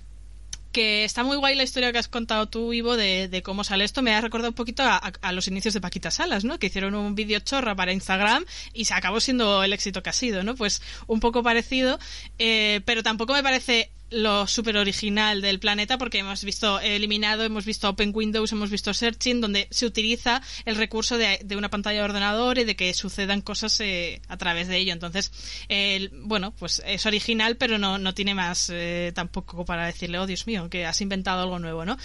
[0.76, 3.82] que está muy guay la historia que has contado tú, Ivo, de, de cómo sale
[3.82, 4.02] esto.
[4.02, 6.58] Me ha recordado un poquito a, los inicios de Paquita Salas, ¿no?
[6.58, 10.12] Que hicieron un vídeo chorra para Instagram y se acabó siendo el éxito que ha
[10.12, 10.54] sido, ¿no?
[10.54, 11.98] Pues un poco parecido,
[12.38, 17.64] eh, pero tampoco me parece lo súper original del planeta porque hemos visto eliminado, hemos
[17.64, 21.98] visto Open Windows, hemos visto Searching, donde se utiliza el recurso de, de una pantalla
[21.98, 24.92] de ordenador y de que sucedan cosas eh, a través de ello.
[24.92, 25.32] Entonces,
[25.68, 30.26] eh, bueno, pues es original, pero no, no tiene más eh, tampoco para decirle, oh
[30.26, 31.96] Dios mío, que has inventado algo nuevo, ¿no?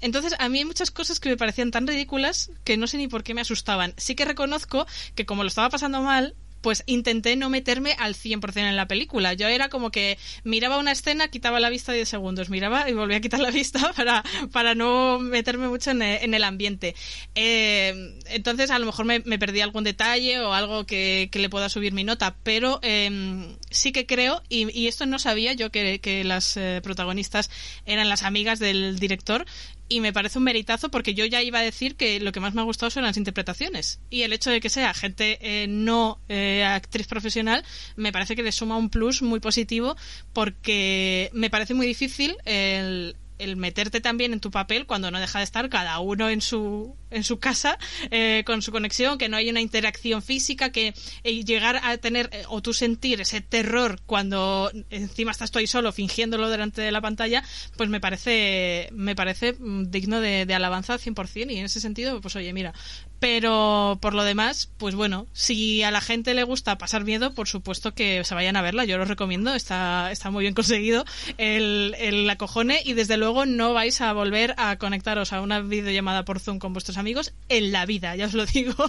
[0.00, 3.08] entonces, a mí hay muchas cosas que me parecían tan ridículas que no sé ni
[3.08, 3.94] por qué me asustaban.
[3.96, 8.56] Sí que reconozco que como lo estaba pasando mal, pues intenté no meterme al 100%
[8.56, 9.34] en la película.
[9.34, 13.18] Yo era como que miraba una escena, quitaba la vista 10 segundos, miraba y volvía
[13.18, 16.94] a quitar la vista para, para no meterme mucho en el, en el ambiente.
[17.34, 21.68] Eh, entonces, a lo mejor me, perdí algún detalle o algo que, que, le pueda
[21.68, 26.00] subir mi nota, pero eh, sí que creo, y, y, esto no sabía yo que,
[26.00, 27.50] que las eh, protagonistas
[27.86, 29.46] eran las amigas del director,
[29.88, 32.54] y me parece un meritazo porque yo ya iba a decir que lo que más
[32.54, 34.00] me ha gustado son las interpretaciones.
[34.10, 37.64] Y el hecho de que sea gente eh, no eh, actriz profesional
[37.96, 39.96] me parece que le suma un plus muy positivo
[40.32, 45.38] porque me parece muy difícil el el meterte también en tu papel cuando no deja
[45.38, 47.78] de estar cada uno en su en su casa
[48.10, 50.94] eh, con su conexión que no hay una interacción física que
[51.24, 55.66] eh, llegar a tener eh, o tú sentir ese terror cuando encima estás tú ahí
[55.66, 57.42] solo fingiéndolo delante de la pantalla
[57.76, 62.20] pues me parece me parece mm, digno de, alabanza al 100% y en ese sentido
[62.20, 62.72] pues oye mira.
[63.20, 67.48] Pero por lo demás, pues bueno, si a la gente le gusta pasar miedo, por
[67.48, 71.04] supuesto que se vayan a verla, yo lo recomiendo, está, está muy bien conseguido
[71.36, 76.24] el, el acojone y desde luego no vais a volver a conectaros a una videollamada
[76.24, 78.74] por Zoom con vuestros amigos en la vida, ya os lo digo.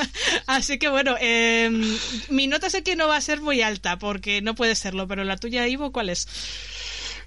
[0.46, 1.70] Así que bueno, eh,
[2.28, 5.24] mi nota sé que no va a ser muy alta porque no puede serlo, pero
[5.24, 6.28] la tuya, Ivo, ¿cuál es?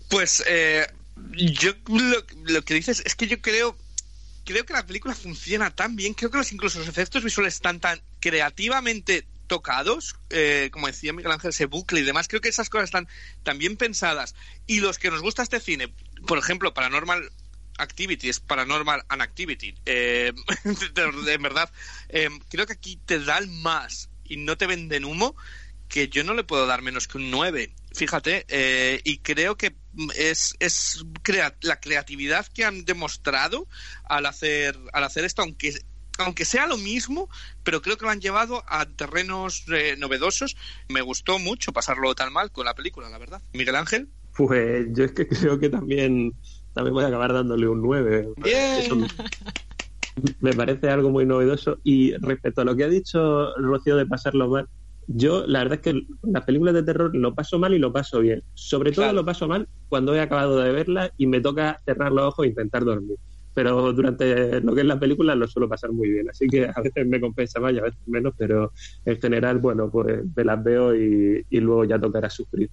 [0.10, 0.86] Pues eh,
[1.34, 3.76] yo lo, lo que dices es que yo creo
[4.46, 7.80] creo que la película funciona tan bien, creo que los, incluso los efectos visuales están
[7.80, 12.70] tan creativamente tocados, eh, como decía Miguel Ángel, ese bucle y demás, creo que esas
[12.70, 13.08] cosas están
[13.44, 14.36] tan bien pensadas.
[14.68, 15.94] Y los que nos gusta este cine,
[16.26, 17.32] por ejemplo, Paranormal
[17.78, 21.70] Activity es Paranormal Unactivity, eh, de, de, verdad,
[22.10, 25.36] eh, creo que aquí te dan más y no te venden humo,
[25.90, 27.72] que yo no le puedo dar menos que un 9.
[27.94, 29.76] Fíjate, eh, y creo que
[30.16, 33.68] es, es crea la creatividad que han demostrado
[34.06, 35.74] al hacer, al hacer esto, aunque
[36.20, 37.30] aunque sea lo mismo,
[37.64, 40.56] pero creo que lo han llevado a terrenos eh, novedosos.
[40.90, 43.42] Me gustó mucho pasarlo tan mal con la película, la verdad.
[43.54, 44.10] Miguel Ángel.
[44.36, 46.34] Pues yo es que creo que también,
[46.74, 48.30] también voy a acabar dándole un 9.
[48.78, 48.96] Eso
[50.42, 51.80] me parece algo muy novedoso.
[51.84, 54.68] Y respecto a lo que ha dicho Rocío de pasarlo mal,
[55.08, 58.20] yo la verdad es que las películas de terror lo paso mal y lo paso
[58.20, 58.44] bien.
[58.54, 59.18] Sobre todo Claro.
[59.18, 62.50] lo paso mal cuando he acabado de verla y me toca cerrar los ojos e
[62.50, 63.18] intentar dormir.
[63.56, 66.30] Pero durante lo que es la película lo suelo pasar muy bien.
[66.30, 68.72] Así que a veces me compensa más y a veces menos, pero
[69.06, 72.70] en general, bueno, pues me las veo y, y luego ya tocará sufrir.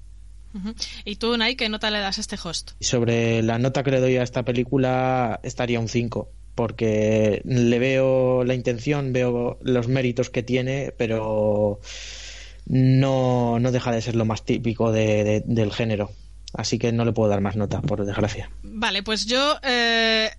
[1.05, 2.73] ¿Y tú, Nai, qué nota le das a este host?
[2.81, 7.79] Y sobre la nota que le doy a esta película estaría un 5, porque le
[7.79, 11.81] veo la intención, veo los méritos que tiene, pero
[12.67, 16.11] no, no deja de ser lo más típico de, de, del género.
[16.53, 18.51] Así que no le puedo dar más nota, por desgracia.
[18.63, 19.57] Vale, pues yo...
[19.63, 20.31] Eh,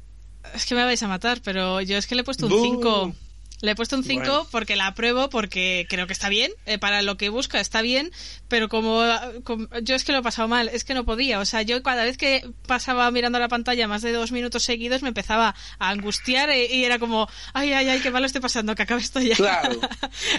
[0.53, 2.61] es que me vais a matar, pero yo es que le he puesto un ¡Bú!
[2.61, 3.13] 5.
[3.61, 4.47] Le he puesto un 5 Bueno.
[4.51, 8.11] porque la apruebo, porque creo que está bien, eh, para lo que busca está bien,
[8.47, 9.03] pero como,
[9.43, 11.81] como- yo es que lo he pasado mal, es que no podía, o sea, yo
[11.83, 15.89] cada vez que pasaba mirando la pantalla más de dos minutos seguidos me empezaba a
[15.89, 19.19] angustiar e- y, era como, ay, ay, ay, qué malo estoy pasando, que acabe esto
[19.21, 19.35] ya.
[19.35, 19.79] Claro,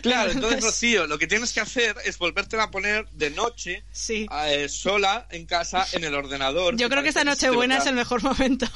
[0.02, 0.32] claro.
[0.32, 4.26] Entonces, Rocío, lo que tienes que hacer es volvértela a poner de noche, Sí.
[4.46, 6.76] eh, sola, en casa, en el ordenador.
[6.76, 8.66] Yo creo que esta noche buena es el mejor momento.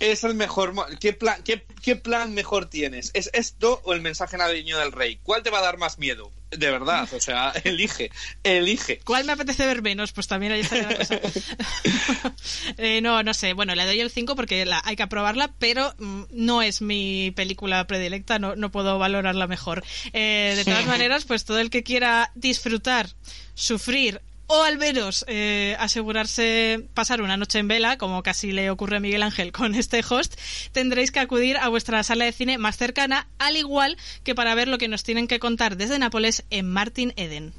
[0.00, 0.74] es el mejor.
[0.98, 3.10] ¿Qué plan, qué, qué plan mejor tienes?
[3.14, 5.18] ¿Es esto o el mensaje navideño del rey?
[5.22, 6.32] ¿Cuál te va a dar más miedo?
[6.50, 8.10] De verdad, o sea, elige,
[8.42, 9.00] elige.
[9.04, 10.12] ¿Cuál me apetece ver menos?
[10.12, 11.20] Pues también ahí está la cosa.
[12.76, 13.52] Eh, no, no sé.
[13.52, 17.30] Bueno, le doy el 5 porque la, hay que aprobarla, pero mm, no es mi
[17.32, 19.84] película predilecta, no, no puedo valorarla mejor.
[20.12, 23.08] Eh, de todas maneras, pues todo el que quiera disfrutar,
[23.54, 28.98] sufrir o al menos eh, asegurarse pasar una noche en vela, como casi le ocurre
[28.98, 30.38] a Miguel Ángel con este host,
[30.72, 34.68] tendréis que acudir a vuestra sala de cine más cercana, al igual que para ver
[34.68, 37.52] lo que nos tienen que contar desde Nápoles en Martin Eden.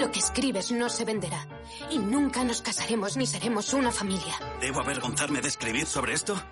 [0.00, 1.46] Lo que escribes no se venderá.
[1.90, 4.34] Y nunca nos casaremos ni seremos una familia.
[4.60, 6.42] ¿Debo avergonzarme de escribir sobre esto?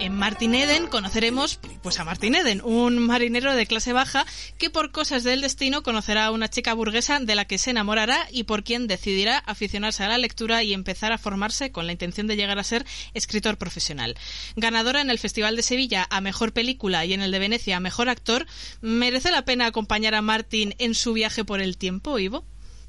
[0.00, 4.26] En Martin Eden conoceremos pues a Martin Eden, un marinero de clase baja
[4.58, 8.26] que por cosas del destino conocerá a una chica burguesa de la que se enamorará
[8.30, 12.26] y por quien decidirá aficionarse a la lectura y empezar a formarse con la intención
[12.26, 14.16] de llegar a ser escritor profesional.
[14.56, 17.80] Ganadora en el Festival de Sevilla a Mejor Película y en el de Venecia a
[17.80, 18.46] Mejor Actor,
[18.80, 22.44] ¿merece la pena acompañar a Martin en su viaje por el tiempo, Ivo?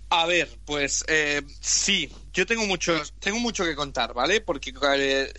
[0.10, 4.40] A ver, pues eh, sí, yo tengo mucho, tengo mucho que contar, ¿vale?
[4.40, 5.34] Porque eh,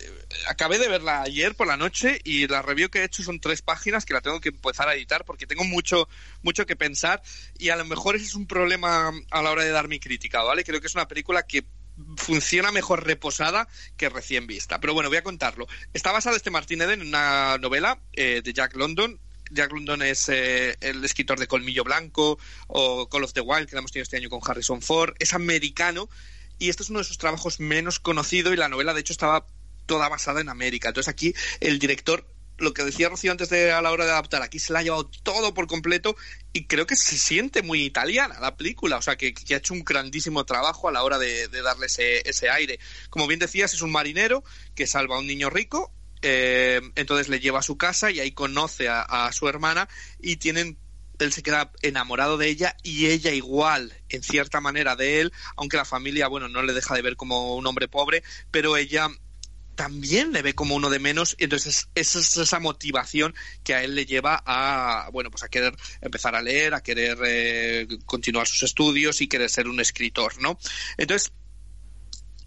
[0.47, 3.61] acabé de verla ayer por la noche y la review que he hecho son tres
[3.61, 6.07] páginas que la tengo que empezar a editar porque tengo mucho,
[6.41, 7.21] mucho que pensar
[7.57, 10.43] y a lo mejor ese es un problema a la hora de dar mi crítica,
[10.43, 10.63] ¿vale?
[10.63, 11.65] Creo que es una película que
[12.17, 14.79] funciona mejor reposada que recién vista.
[14.79, 15.67] Pero bueno, voy a contarlo.
[15.93, 19.19] Está basada este Martin Eden en una novela eh, de Jack London
[19.51, 23.75] Jack London es eh, el escritor de Colmillo Blanco o Call of the Wild, que
[23.75, 25.15] lo hemos tenido este año con Harrison Ford.
[25.19, 26.09] Es americano
[26.59, 29.47] y este es uno de sus trabajos menos conocido y la novela, de hecho, estaba
[29.87, 30.89] toda basada en América.
[30.89, 32.27] Entonces aquí el director
[32.59, 34.83] lo que decía Rocío antes de a la hora de adaptar, aquí se la ha
[34.83, 36.15] llevado todo por completo
[36.53, 39.83] y creo que se siente muy italiana la película, o sea que, ha hecho un
[39.83, 42.79] grandísimo trabajo a la hora de, darle ese, ese, aire.
[43.11, 47.39] Como bien decías, es un marinero que salva a un niño rico eh, entonces le
[47.39, 49.87] lleva a su casa y ahí conoce a, su hermana
[50.19, 50.77] y tienen
[51.19, 55.77] él se queda enamorado de ella y ella igual, en cierta manera, de él, aunque
[55.77, 59.09] la familia, bueno, no le deja de ver como un hombre pobre, pero ella
[59.77, 63.83] también le ve como uno de menos y entonces esa es esa motivación que a
[63.83, 68.47] él le lleva a bueno pues a querer empezar a leer a querer eh, continuar
[68.47, 70.57] sus estudios y querer ser un escritor no
[70.97, 71.31] entonces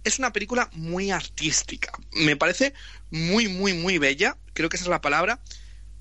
[0.05, 1.93] es una película muy artística.
[2.13, 2.73] Me parece
[3.11, 5.43] muy, muy, muy bella, creo que esa es la palabra,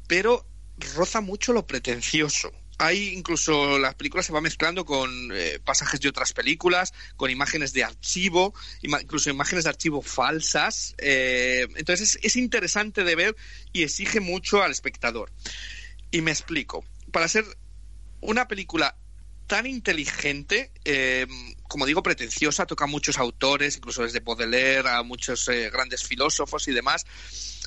[0.07, 0.47] pero
[0.95, 2.51] roza mucho lo pretencioso.
[2.79, 7.73] Hay incluso las películas se va mezclando con eh, pasajes de otras películas, con imágenes
[7.73, 10.95] de archivo, incluso imágenes de archivo falsas.
[10.97, 13.35] Eh, entonces es, es interesante de ver
[13.73, 15.31] y exige mucho al espectador.
[16.09, 16.83] Y me explico.
[17.11, 17.45] Para ser
[18.21, 18.95] una película
[19.49, 21.25] tan inteligente, eh,
[21.67, 26.67] como digo, pretenciosa, toca a muchos autores, incluso desde Baudelaire a muchos eh, grandes filósofos
[26.67, 27.03] y demás.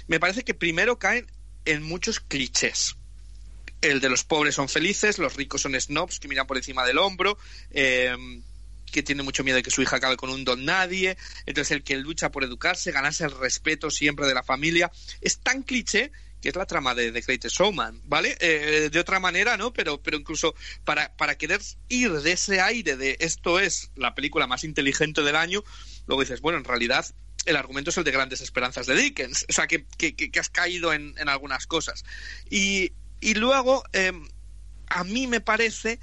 [0.06, 1.26] Me parece que primero caen
[1.64, 2.94] en muchos clichés.
[3.82, 6.98] El de los pobres son felices, los ricos son snobs que miran por encima del
[6.98, 7.36] hombro,
[7.72, 8.16] eh,
[8.92, 11.16] que tiene mucho miedo de que su hija acabe con un don nadie,
[11.46, 14.92] entonces el que lucha por educarse, ganarse el respeto siempre de la familia.
[15.20, 18.36] Es tan cliché que es la trama de The Greatest Showman, ¿vale?
[18.40, 19.72] Eh, de otra manera, ¿no?
[19.72, 20.54] Pero, pero incluso
[20.84, 25.36] para, para querer ir de ese aire de esto es la película más inteligente del
[25.36, 25.62] año,
[26.06, 27.06] luego dices, bueno, en realidad
[27.46, 30.50] el argumento es el de Grandes Esperanzas de Dickens, o sea, que, que, que has
[30.50, 32.04] caído en, en, algunas cosas.
[32.50, 32.92] Y,
[33.22, 34.12] y luego, eh,
[34.88, 36.00] a mí me parece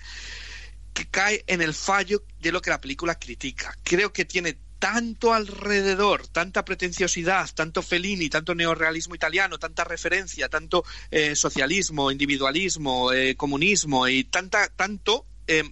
[0.93, 3.77] que cae en el fallo de lo que la película critica.
[3.83, 10.85] Creo que tiene tanto alrededor, tanta pretenciosidad, tanto Fellini, tanto neorrealismo italiano, tanta referencia, tanto
[11.11, 15.63] eh, socialismo, individualismo, eh, comunismo y tanta, tanto eh,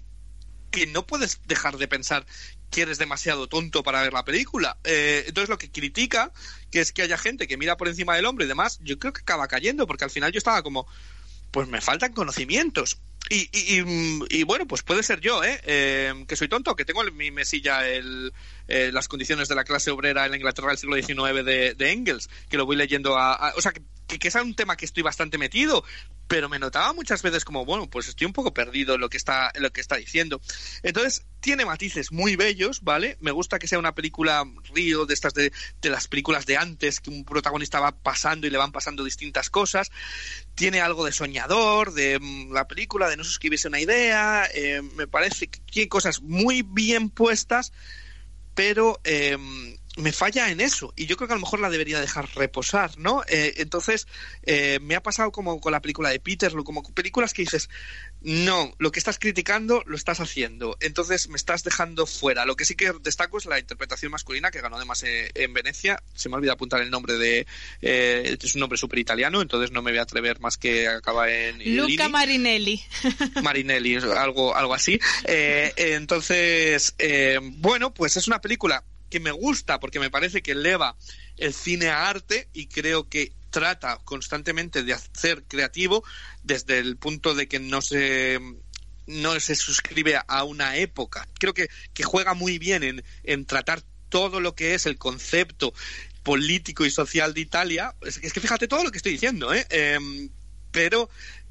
[0.69, 2.25] que no puedes dejar de pensar
[2.69, 4.77] que eres demasiado tonto para ver la película.
[4.83, 6.33] entonces lo que critica,
[6.69, 9.13] que es que haya gente que mira por encima del hombre y demás, yo creo
[9.13, 10.85] que acaba cayendo, porque al final yo estaba como,
[11.51, 12.99] pues me faltan conocimientos.
[13.29, 15.59] Y, y, bueno, pues puede ser yo, ¿eh?
[15.65, 16.25] ¿eh?
[16.27, 18.33] que soy tonto, que tengo en mi mesilla el,
[18.67, 21.91] eh, las condiciones de la clase obrera en la Inglaterra del siglo XIX de, de
[21.91, 23.81] Engels, que lo voy leyendo a, o sea, que,
[24.19, 25.83] que, es un tema que estoy bastante metido,
[26.27, 29.17] pero me notaba muchas veces como, bueno, pues estoy un poco perdido en lo que
[29.17, 30.41] está, en lo que está diciendo.
[30.83, 33.17] Entonces, tiene matices muy bellos, ¿vale?
[33.21, 34.43] Me gusta que sea una película
[34.73, 35.51] río de estas de,
[35.81, 39.49] de las películas de antes, que un protagonista va pasando y le van pasando distintas
[39.49, 39.91] cosas.
[40.55, 44.47] Tiene algo de soñador, de mm, la película, de no suscribirse una idea.
[44.53, 47.71] Eh, me parece que tiene cosas muy bien puestas,
[48.57, 49.37] pero eh,
[49.97, 52.97] me falla en eso y yo creo que a lo mejor la debería dejar reposar,
[52.97, 53.21] ¿no?
[53.27, 54.07] Eh, entonces
[54.41, 57.69] eh, me ha pasado como con la película de Peter, como películas que dices,
[58.27, 62.45] no, lo que estás criticando lo estás haciendo, entonces me estás dejando fuera.
[62.45, 66.03] Lo que sí que destaco es la interpretación masculina que ganó además eh, en Venecia.
[66.13, 67.47] Se me olvidado apuntar el nombre de,
[67.79, 71.77] es un nombre súper italiano, entonces no me voy a atrever más que acaba en
[71.77, 72.83] Luca Marinelli.
[73.43, 74.99] Marinelli, algo algo así.
[75.25, 76.95] entonces,
[77.59, 80.97] bueno, pues es una película que me gusta porque me parece que eleva
[81.37, 86.03] el cine a arte y creo que trata constantemente de hacer creativo
[86.43, 88.39] desde el punto de que no se
[89.07, 91.27] no se suscribe a una época.
[91.39, 95.73] Creo que, que juega muy bien en, en tratar todo lo que es el concepto
[96.23, 97.95] político y social de Italia.
[98.01, 99.65] Es, que fíjate todo lo que estoy diciendo, ¿eh?
[99.69, 100.29] Em,
[100.71, 101.09] pero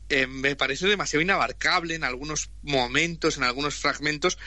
[0.08, 4.38] eh, me parece demasiado inabarcable en algunos momentos, en algunos fragmentos,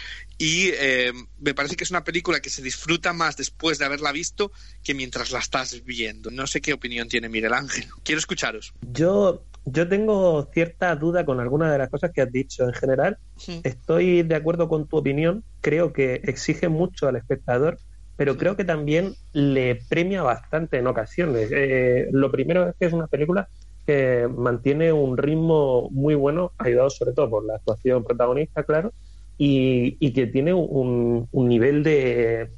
[0.42, 1.12] y eh,
[1.42, 4.94] me parece que es una película que se disfruta más después de haberla visto que
[4.94, 6.32] mientras la estás viendo.
[6.32, 7.84] No sé qué opinión tiene Miguel Ángel.
[8.04, 8.74] Quiero escucharos.
[8.94, 12.64] Yo, yo tengo cierta duda con algunas de las cosas que has dicho.
[12.64, 13.18] En general,
[13.64, 15.44] estoy de acuerdo con tu opinión.
[15.60, 17.78] Creo que exige mucho al espectador,
[18.16, 21.50] pero creo que también le premia bastante en ocasiones.
[21.52, 23.50] Eh, lo primero es que es una película
[23.86, 28.94] que mantiene un ritmo muy bueno, ayudado sobre todo por la actuación protagonista, claro,
[29.42, 32.50] y, que tiene un, nivel de,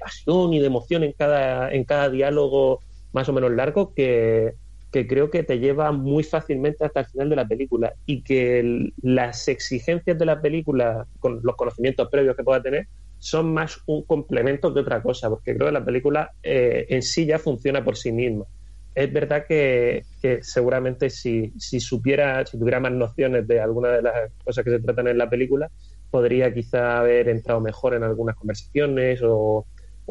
[0.00, 2.80] pasión y de emoción en cada, en cada diálogo
[3.12, 4.54] más o menos largo que,
[4.90, 9.48] creo que te lleva muy fácilmente hasta el final de la película y que las
[9.48, 12.88] exigencias de la película, con los conocimientos previos que pueda tener,
[13.18, 17.26] son más un complemento que otra cosa, porque creo que la película eh, en sí
[17.26, 18.46] ya funciona por sí misma.
[18.94, 20.04] Es verdad que,
[20.40, 25.06] seguramente si supiera, si tuviera más nociones de alguna de las cosas que se tratan
[25.08, 25.70] en la película,
[26.10, 29.66] podría quizá haber entrado mejor en algunas conversaciones o,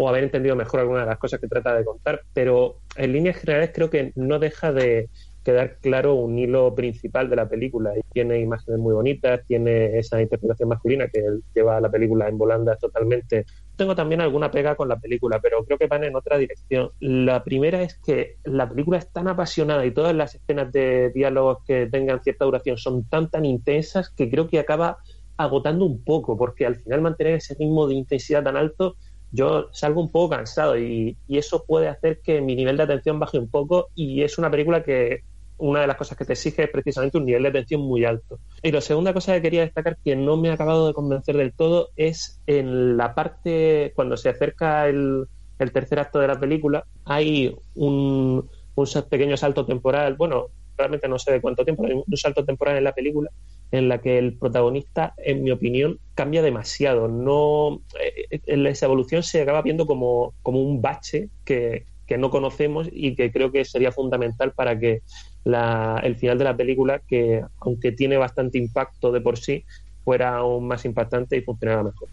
[0.08, 3.72] haber entendido mejor algunas de las cosas que trata de contar, pero en líneas generales
[3.74, 5.10] creo que no deja de
[5.43, 7.97] quedar claro un hilo principal de la película.
[7.97, 11.24] Y tiene imágenes muy bonitas, tiene esa interpretación masculina que
[11.56, 13.45] lleva a la película en volandas totalmente.
[13.76, 16.91] Tengo también alguna pega con la película, pero creo que van en otra dirección.
[17.00, 21.60] La primera es que la película es tan apasionada y todas las escenas de diálogos
[21.66, 25.00] que tengan cierta duración son tan tan intensas que creo que acaba
[25.40, 28.98] agotando un poco, porque al final mantener ese ritmo de intensidad tan alto,
[29.32, 33.40] yo salgo un poco cansado y, eso puede hacer que mi nivel de atención baje
[33.40, 35.24] un poco y es una película que
[35.58, 38.40] una de las cosas que te exige es precisamente un nivel de atención muy alto.
[38.62, 41.54] Y la segunda cosa que quería destacar que no me ha acabado de convencer del
[41.54, 45.26] todo es en la parte, cuando se acerca el,
[45.58, 50.48] tercer acto de la película, hay un, un pequeño salto temporal, bueno,
[50.80, 53.30] realmente no sé de cuánto tiempo, hay un salto temporal en la película
[53.71, 57.07] en la que el protagonista, en mi opinión, cambia demasiado.
[57.07, 62.89] No, eh, esa evolución se acaba viendo como, como un bache que, que, no conocemos
[62.91, 65.01] y que creo que sería fundamental para que
[65.43, 69.65] la, el final de la película, que aunque tiene bastante impacto de por sí,
[70.04, 72.10] fuera aún más impactante y funcionara mejor.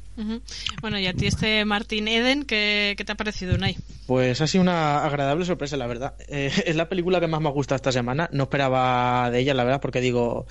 [0.80, 3.76] Bueno, y a ti este Martin Eden, ¿qué, te ha parecido, Unai?
[4.06, 6.14] Pues ha sido una agradable sorpresa, la verdad.
[6.28, 8.28] Eh, es la película que más me ha gustado esta semana.
[8.32, 10.46] No esperaba de ella, la verdad, porque digo,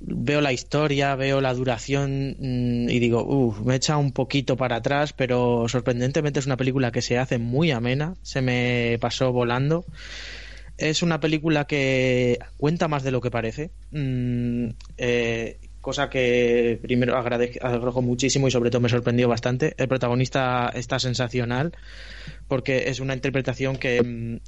[0.00, 4.76] veo la historia, veo la duración mm, y digo, uff, me echa un poquito para
[4.76, 9.84] atrás, pero sorprendentemente es una película que se hace muy amena, se me pasó volando.
[10.78, 17.16] Es una película que cuenta más de lo que parece, mm, eh, cosa que primero
[17.16, 19.72] agradezco muchísimo y sobre todo me sorprendió bastante.
[19.78, 21.70] El protagonista está sensacional
[22.48, 24.38] porque es una interpretación que mm,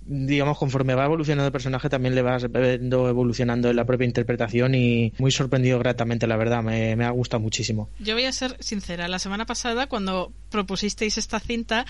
[0.00, 4.74] digamos, conforme va evolucionando el personaje, también le vas viendo evolucionando en la propia interpretación
[4.74, 7.90] y muy sorprendido gratamente, la verdad, me, ha gustado muchísimo.
[7.98, 11.84] Yo voy a ser sincera, la semana pasada, cuando propusisteis esta cinta,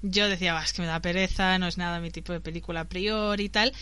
[0.00, 2.84] yo decía, es que me da pereza, no es nada mi tipo de película a
[2.88, 3.74] priori y tal,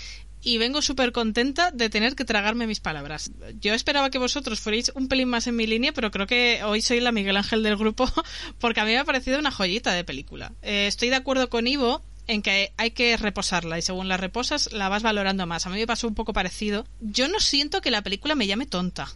[0.47, 3.33] y vengo súper contenta de tener que tragarme mis palabras.
[3.61, 6.83] Yo esperaba que vosotros fuerais un pelín más en mi línea, pero creo que hoy
[6.83, 8.09] soy la Miguel Ángel del grupo
[8.61, 10.53] porque a mí me ha parecido una joyita de película.
[10.63, 14.73] Eh, estoy de acuerdo con Ivo en que hay que reposarla y según la reposas
[14.73, 15.67] la vas valorando más.
[15.67, 16.87] A mí me pasó un poco parecido.
[17.01, 19.09] Yo no siento que la película me llame tonta.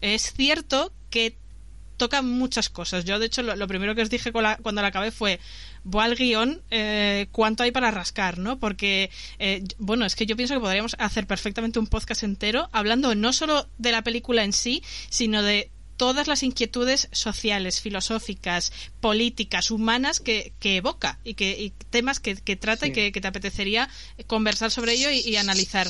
[0.00, 1.36] Es cierto que
[1.98, 3.04] toca muchas cosas.
[3.04, 5.38] Yo, de hecho, lo, primero que os dije cuando la acabé fue,
[5.84, 8.38] voy al guion, eh, ¿cuánto hay para rascar?
[8.38, 8.58] ¿no?
[8.58, 13.14] Porque, eh, bueno, es que yo pienso que podríamos hacer perfectamente un podcast entero hablando
[13.14, 19.70] no solo de la película en sí, sino de todas las inquietudes sociales, filosóficas, políticas,
[19.70, 23.90] humanas que, evoca y que temas que, trata y que, te apetecería
[24.26, 25.88] conversar sobre ello y, analizar.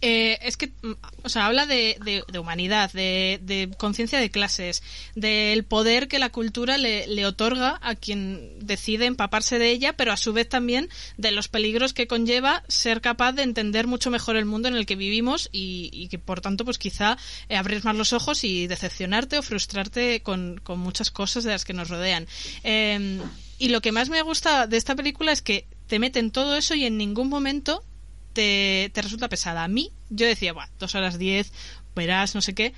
[0.00, 0.92] Eh, es que, mm,
[1.22, 4.82] o sea, habla de, de, humanidad, de, de conciencia de clases,
[5.14, 10.12] del poder que la cultura le, le, otorga a quien decide empaparse de ella, pero
[10.12, 14.36] a su vez también de los peligros que conlleva ser capaz de entender mucho mejor
[14.36, 17.16] el mundo en el que vivimos y, que, por tanto, pues quizá
[17.48, 21.64] eh, abrir más los ojos y decepcionarte o frustrarte con, con, muchas cosas de las
[21.64, 22.26] que nos rodean.
[22.64, 23.20] Eh,
[23.58, 26.74] y lo que más me gusta de esta película es que te meten todo eso
[26.74, 27.82] y en ningún momento
[28.36, 29.64] te, resulta pesada.
[29.64, 31.52] A mí, yo decía, bueno, dos horas diez,
[31.94, 32.74] verás, no sé qué.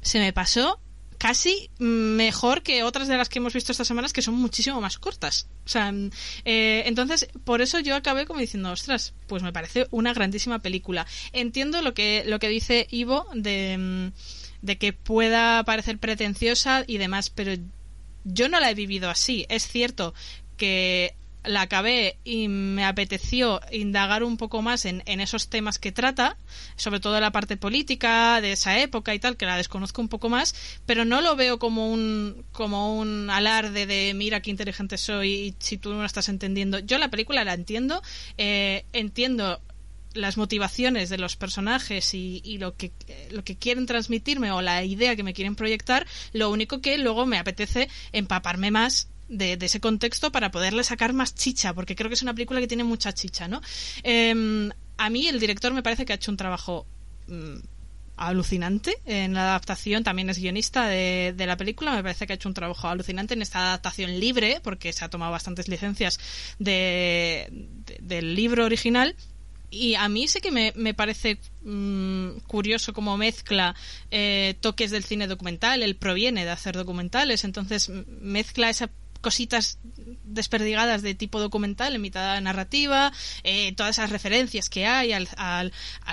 [0.00, 0.80] Se me pasó
[1.18, 4.98] casi mejor que otras de las que hemos visto estas semanas que son muchísimo más
[4.98, 5.48] cortas.
[5.66, 5.92] O sea,
[6.46, 11.06] eh, entonces, por eso yo acabé como diciendo, ostras, pues me parece una grandísima película.
[11.32, 14.12] Entiendo lo que, lo que dice Ivo de,
[14.62, 17.52] de que pueda parecer pretenciosa y demás, pero
[18.24, 19.44] yo no la he vivido así.
[19.50, 20.14] Es cierto
[20.56, 21.14] que
[21.44, 26.36] la acabé y me apeteció indagar un poco más en, en, esos temas que trata,
[26.76, 30.28] sobre todo la parte política de esa época y tal, que la desconozco un poco
[30.28, 30.54] más,
[30.86, 35.54] pero no lo veo como un, como un alarde de mira qué inteligente soy y
[35.58, 36.78] si tú no estás entendiendo.
[36.78, 38.02] Yo la película la entiendo,
[38.36, 39.60] eh, entiendo
[40.12, 42.90] las motivaciones de los personajes y, y, lo que
[43.30, 47.26] lo que quieren transmitirme o la idea que me quieren proyectar lo único que luego
[47.26, 52.14] me apetece empaparme más de, ese contexto para poderle sacar más chicha, porque creo que
[52.14, 53.62] es una película que tiene mucha chicha, ¿no?
[54.02, 56.86] Em, a mí el director me parece que ha hecho un trabajo
[57.28, 57.58] mm,
[58.16, 62.48] alucinante en la adaptación, también es guionista de, la película, me parece que ha hecho
[62.48, 66.18] un trabajo alucinante en esta adaptación libre, porque se ha tomado bastantes licencias
[66.58, 67.48] de,
[68.00, 69.16] del libro original.
[69.72, 73.76] Y a mí sí que me, me parece mm, curioso cómo mezcla
[74.10, 75.84] eh, toques del cine documental.
[75.84, 78.90] Él proviene de hacer documentales, entonces mezcla esa
[79.20, 79.78] cositas
[80.24, 83.12] desperdigadas de tipo documental en mitad narrativa,
[83.44, 85.64] eh, todas esas referencias que hay al, a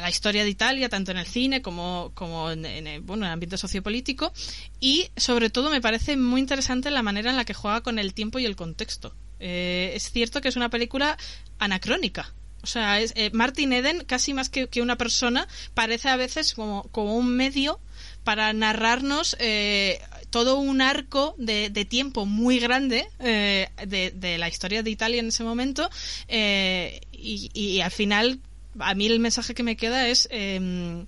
[0.02, 3.34] la historia de Italia, tanto en el cine como, como en, el, bueno, en el
[3.34, 4.34] ambiente sociopolítico,
[4.80, 8.14] y sobre todo me parece muy interesante la manera en la que juega con el
[8.14, 9.16] tiempo y el contexto.
[9.40, 11.18] Eh, es cierto que es una película
[11.60, 12.34] anacrónica,
[12.64, 16.54] o sea, es, eh, Martin Eden, casi más que, que, una persona, parece a veces
[16.54, 17.80] como, como un medio
[18.24, 24.90] para narrarnos eh, todo un arco de, tiempo muy grande eh, de, la historia de
[24.90, 25.90] Italia en ese momento
[26.28, 28.40] eh, y, al final
[28.80, 31.06] a mí el mensaje que me queda es em,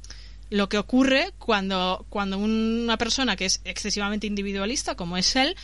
[0.49, 5.55] lo que ocurre cuando, cuando una persona que es excesivamente individualista, como es él,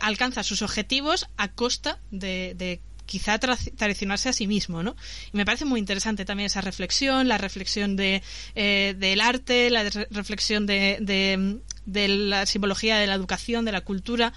[0.00, 2.80] alcanza sus objetivos a costa de, de
[3.10, 4.94] quizá traicionarse a sí mismo, ¿no?
[5.32, 8.22] Y me parece muy interesante también esa reflexión, la reflexión de,
[8.54, 11.58] eh, del arte, la reflexión de, de,
[11.92, 14.32] la simbología de la educación, de la cultura.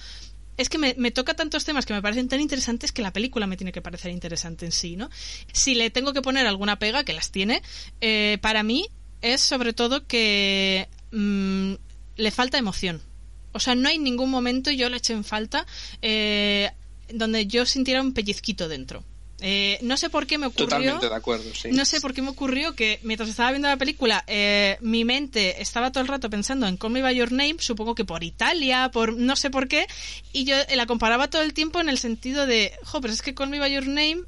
[0.56, 3.58] Es que me, toca tantos temas que me parecen tan interesantes que la película me
[3.58, 5.10] tiene que parecer interesante en sí, ¿no?
[5.52, 7.64] Si le tengo que poner alguna pega, que las tiene,
[8.02, 8.88] eh, para mí
[9.22, 11.74] es sobre todo que mm,
[12.18, 13.02] le falta emoción.
[13.52, 15.66] O sea, no hay ningún momento, yo le eché en falta,
[16.02, 16.70] eh,
[17.10, 19.04] donde yo sintiera un pellizquito dentro.
[19.46, 20.68] Eh, no sé por qué me ocurrió.
[20.68, 21.68] Totalmente de acuerdo, sí.
[21.74, 25.62] No sé por qué me ocurrió que mientras estaba viendo la película, eh, mi mente
[25.62, 28.90] estaba todo el rato pensando en Call Me By Your Name, supongo que por Italia,
[28.94, 29.86] por no sé por qué,
[30.32, 33.34] y yo la comparaba todo el tiempo en el sentido de, jo, pero es que
[33.34, 34.24] Call Me By Your Name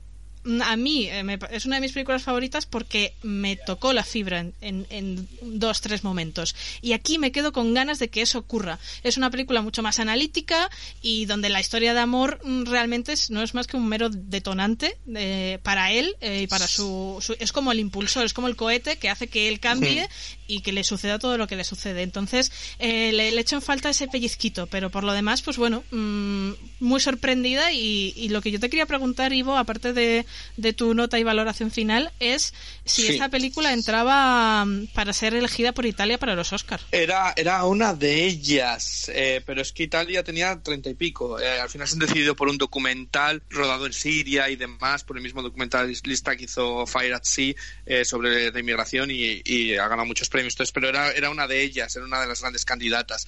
[0.63, 5.27] a mí eh, es una de mis películas favoritas porque me tocó la fibra en,
[5.41, 6.55] dos, tres momentos.
[6.81, 8.79] Y aquí me quedo con ganas de que eso ocurra.
[9.03, 10.69] Es una película mucho más analítica
[11.01, 14.97] y donde la historia de amor mm, realmente no es más que un mero detonante
[15.15, 18.97] eh, para él eh, y para su, Es como el impulsor, es como el cohete
[18.97, 20.07] que hace que él cambie
[20.47, 22.03] y que le suceda todo lo que le sucede.
[22.03, 26.51] Entonces, le, le echo en falta ese pellizquito, pero por lo demás, pues bueno, mm,
[26.79, 30.25] muy sorprendida y, y lo que yo te quería preguntar, Ivo, aparte de
[30.57, 32.53] de tu nota y valoración final es
[32.85, 36.85] si esta película entraba mm, para ser elegida por Italia para los Oscars.
[36.91, 41.39] Era, era una de ellas, eh, pero es que Italia tenía treinta y pico.
[41.39, 45.17] Eh, al final se han decidido por un documental rodado en Siria y demás, por
[45.17, 47.53] el mismo documentalista que hizo Fire at Sea
[47.85, 50.71] eh, sobre la inmigración y, ha ganado muchos premios.
[50.73, 53.27] Pero era, era una de ellas, era una de las grandes candidatas.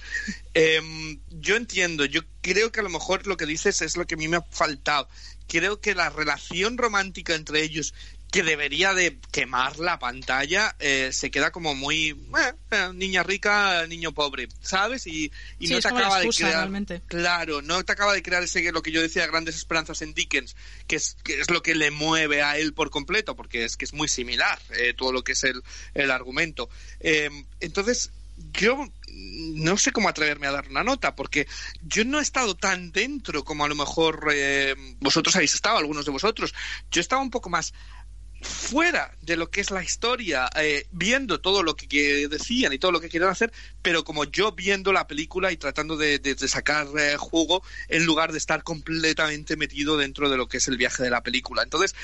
[0.54, 4.14] Em, yo entiendo, yo creo que a lo mejor lo que dices es lo que
[4.14, 5.08] a mí me ha faltado
[5.48, 7.94] creo que la relación romántica entre ellos
[8.30, 13.86] que debería de quemar la pantalla eh, se queda como muy eh, eh, niña rica
[13.86, 16.70] niño pobre sabes y, no te acaba de crear
[17.06, 20.56] claro no te acaba de crear ese lo que yo decía grandes esperanzas en Dickens
[20.86, 23.84] que es que es lo que le mueve a él por completo porque es que
[23.84, 24.58] es muy similar
[24.96, 25.62] todo lo que es el,
[25.94, 26.68] el argumento.
[27.60, 28.10] Entonces
[28.52, 31.46] yo no sé cómo atreverme a dar una nota, porque
[31.82, 36.04] yo no he estado tan dentro como a lo mejor eh, vosotros habéis estado, algunos
[36.04, 36.54] de vosotros.
[36.90, 37.74] Yo estaba un poco más
[38.40, 42.92] fuera de lo que es la historia, eh, viendo todo lo que, decían y todo
[42.92, 47.16] lo que querían hacer, pero como yo viendo la película y tratando de, sacar eh,
[47.16, 51.10] jugo en lugar de estar completamente metido dentro de lo que es el viaje de
[51.10, 51.62] la película.
[51.62, 51.94] Entonces,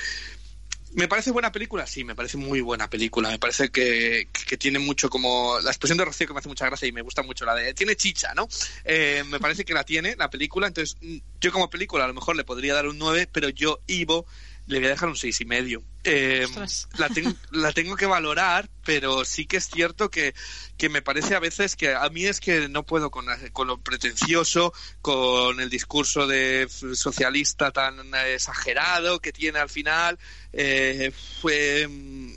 [0.95, 1.85] ¿Me parece buena película?
[1.85, 3.29] Sí, me parece muy buena película.
[3.29, 5.59] Me parece que, tiene mucho como...
[5.59, 7.73] La expresión de Rocío que me hace mucha gracia y me gusta mucho la de...
[7.73, 8.47] Tiene chicha, ¿no?
[8.85, 10.67] Eh, me parece que la tiene, la película.
[10.67, 10.95] Entonces,
[11.41, 14.25] yo como película a lo mejor le podría dar un 9, pero yo, Ivo,
[14.67, 15.83] le voy a dejar un seis y medio.
[16.03, 16.45] Eh,
[16.97, 17.09] la,
[17.51, 20.33] la, tengo que valorar, pero sí que es cierto que,
[20.77, 23.79] que, me parece a veces que a mí es que no puedo con, con lo
[23.79, 27.95] pretencioso, con el discurso de socialista tan
[28.27, 30.17] exagerado que tiene al final.
[30.53, 31.11] Eh,
[31.41, 32.29] fue, mm,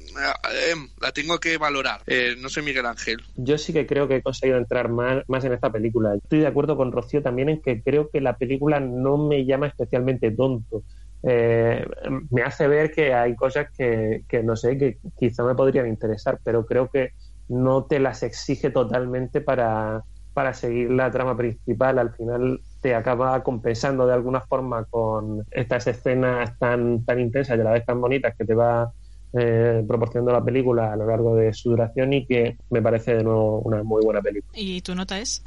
[0.52, 2.02] eh, la tengo que valorar.
[2.38, 3.22] no sé, Miguel Ángel.
[3.36, 6.14] Yo sí que creo que he conseguido entrar más, más en esta película.
[6.14, 9.66] Estoy de acuerdo con Rocío también en que creo que la película no me llama
[9.68, 10.82] especialmente tonto
[11.22, 11.84] eh,
[12.30, 16.64] me hace ver que hay cosas que, no sé, que quizá me podrían interesar, pero
[16.64, 17.10] creo que
[17.48, 21.98] no te las exige totalmente para, para seguir la trama principal.
[21.98, 27.60] Al final te acaba compensando de alguna forma con estas escenas tan, tan intensas y
[27.60, 28.92] a la vez tan bonitas que te va
[29.32, 33.24] eh, proporcionando la película a lo largo de su duración y que me parece de
[33.24, 34.52] nuevo una muy buena película.
[34.58, 35.42] ¿Y tu nota es?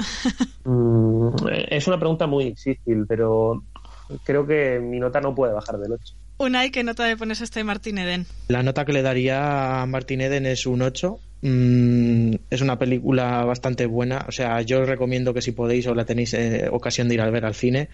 [0.63, 1.29] Mm,
[1.69, 3.63] es una pregunta muy difícil, pero
[4.23, 6.15] creo que mi nota no puede bajar del 8.
[6.37, 8.25] Unai, ¿qué nota le pones a este Martin Eden?
[8.47, 11.19] La nota que le daría a Martin Eden es un 8.
[11.41, 14.25] Mm, es una película bastante buena.
[14.27, 17.21] O sea, yo os recomiendo que si podéis o la tenéis eh, ocasión de ir
[17.21, 17.89] a ver al cine,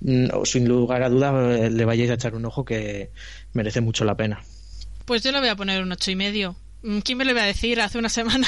[0.00, 3.10] mm, sin lugar a duda eh, le vayáis a echar un ojo que
[3.54, 4.42] merece mucho la pena.
[5.06, 6.56] Pues yo le voy a poner un ocho y medio.
[6.82, 8.46] Mm, ¿Quién me lo iba a decir hace una semana?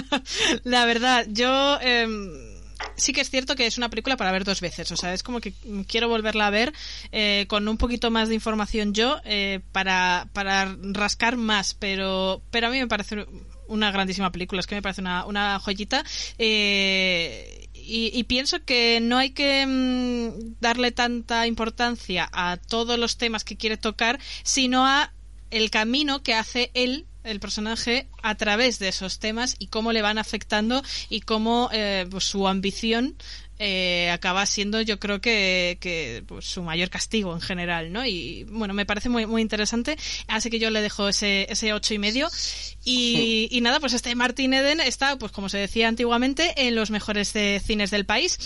[0.64, 1.78] la verdad, yo...
[1.80, 2.51] Em,
[2.96, 4.90] sí que es cierto que es una película para ver dos veces.
[4.92, 5.52] O sea, es como que
[5.86, 6.72] quiero volverla a ver
[7.10, 11.74] eh, con un poquito más de información yo eh, para, para rascar más.
[11.74, 13.26] Pero, pero a mí me parece
[13.68, 14.60] una grandísima película.
[14.60, 16.04] Es que me parece una, una joyita.
[16.38, 23.42] Eh, y, pienso que no hay que mm, darle tanta importancia a todos los temas
[23.42, 25.12] que quiere tocar, sino a
[25.50, 30.02] el camino que hace él el personaje a través de esos temas y cómo le
[30.02, 33.16] van afectando y cómo eh, pues, su ambición
[33.64, 38.04] eh, acaba siendo yo creo que, que pues, su mayor castigo en general, ¿no?
[38.04, 39.96] Y bueno, me parece muy, muy interesante,
[40.26, 42.28] así que yo le dejo ese, ese ocho y medio.
[42.84, 46.90] Y, y nada, pues este Martin Eden está, pues como se decía antiguamente, en los
[46.90, 47.32] mejores
[47.64, 48.38] cines del país.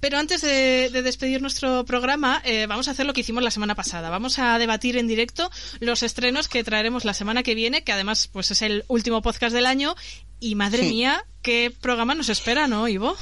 [0.00, 3.74] Pero antes de, despedir nuestro programa, eh, vamos a hacer lo que hicimos la semana
[3.74, 4.10] pasada.
[4.10, 5.50] Vamos a debatir en directo
[5.80, 9.54] los estrenos que traeremos la semana que viene, que además pues es el último podcast
[9.54, 9.94] del año.
[10.40, 13.16] Y madre mía, qué programa nos espera, ¿no, Ivo?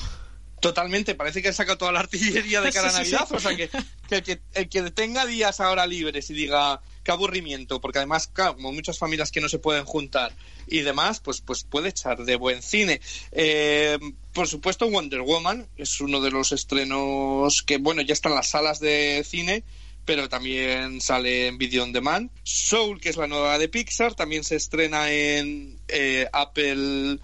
[0.60, 3.26] Totalmente, parece que ha sacado toda la artillería de cara a Navidad.
[3.30, 8.28] O sea, que, el que tenga días ahora libres y diga qué aburrimiento, porque además,
[8.28, 10.32] como muchas familias que no se pueden juntar
[10.66, 13.00] y demás, pues, pues puede echar de buen cine.
[13.32, 13.98] Eh,
[14.34, 18.80] por supuesto, Wonder Woman es uno de los estrenos que, bueno, ya están las salas
[18.80, 19.64] de cine
[20.04, 22.30] pero también sale en Video On Demand.
[22.42, 27.20] Soul, que es la nueva de Pixar, también se estrena en eh, Apple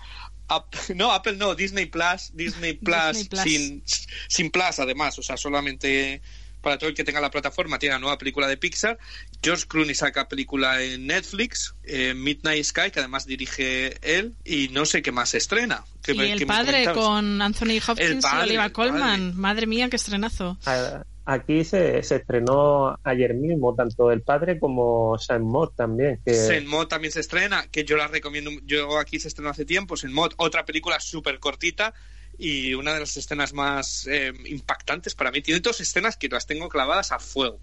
[0.95, 3.83] no, Apple no, Disney Plus, Disney Plus, Sin,
[4.29, 6.23] sin Plus además, o sea, solamente
[6.67, 8.99] para todo el que tenga la plataforma tiene la nueva película de Pixar.
[9.41, 14.85] George Clooney saca película en Netflix, eh, Midnight Sky, que además dirige él, y no
[14.85, 15.85] sé qué más se estrena.
[16.09, 19.37] y el padre con Anthony Hopkins y Oliver Colman.
[19.37, 20.59] Madre mía, qué estrenazo.
[20.67, 26.21] Ah, Aquí se, se, estrenó ayer mismo, tanto El Padre como Saint Mod también.
[26.25, 26.33] Que...
[26.35, 28.51] Saint Mod también se estrena, que yo la recomiendo.
[28.65, 29.97] Yo aquí se estrenó hace tiempo.
[29.97, 31.93] Saint Mod, otra película súper cortita
[32.39, 35.43] y una de las escenas más eh, impactantes para mí.
[35.43, 37.61] Tiene dos escenas que las tengo clavadas a fuego.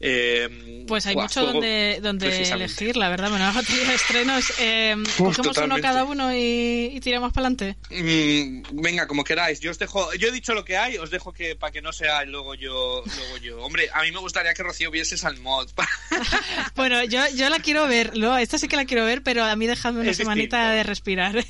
[0.00, 3.30] Eh, pues hay mucho donde, donde elegir, la verdad.
[3.30, 4.52] Bueno, de estrenos.
[4.58, 7.76] Eh, cogemos uno cada uno y, tiramos para adelante.
[7.90, 9.60] Mm, venga, como queráis.
[9.60, 10.12] Yo os dejo.
[10.14, 13.02] Yo he dicho lo que hay, os dejo que para que no sea luego yo,
[13.04, 13.62] luego yo.
[13.62, 15.68] Hombre, a mí me gustaría que Rocío viese al mod.
[16.76, 18.16] bueno, yo, yo la quiero ver.
[18.16, 21.44] Luego, esta sí que la quiero ver, pero a mí dejadme una semanita de respirar.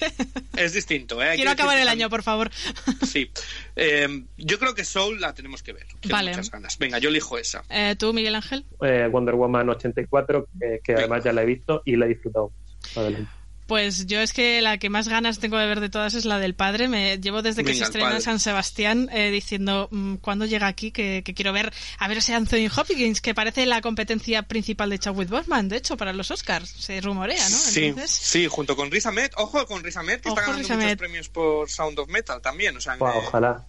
[0.57, 1.33] es distinto, ¿eh?
[1.37, 2.51] Quiero acabar el año, por favor.
[3.07, 3.31] Sí.
[3.77, 5.87] Eh, yo creo que Soul la tenemos que ver.
[6.09, 6.31] vale.
[6.31, 6.79] muchas ganas.
[6.79, 7.65] Venga, yo elijo esa.
[7.71, 8.65] Eh, ¿Tú, Miguel Ángel?
[8.83, 10.49] Eh, Wonder Woman 84,
[10.83, 12.53] que, además ya la he visto y la he disfrutado.
[12.95, 13.31] Adelante.
[13.67, 16.39] Pues yo es que la que más ganas tengo de ver de todas es la
[16.39, 16.89] del padre.
[16.89, 20.93] Me llevo desde que se estrena en San Sebastián eh, diciendo mm, cuándo llega aquí
[20.93, 25.29] que, quiero ver a ver ese Anthony Hopkins que parece la competencia principal de Chadwick
[25.29, 27.57] Boseman, de hecho para los Oscars se rumorea, ¿no?
[27.57, 29.33] Sí, sí, junto con Riz Ahmed.
[29.37, 32.81] Ojo con Riz Ahmed que está ganando muchos premios por Sound of Metal también, o
[32.81, 33.65] sea, ojalá.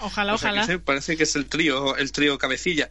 [0.00, 0.72] Ojalá, O sea, que ojalá.
[0.74, 2.88] sí, parece que es el trío, el trío cabecilla.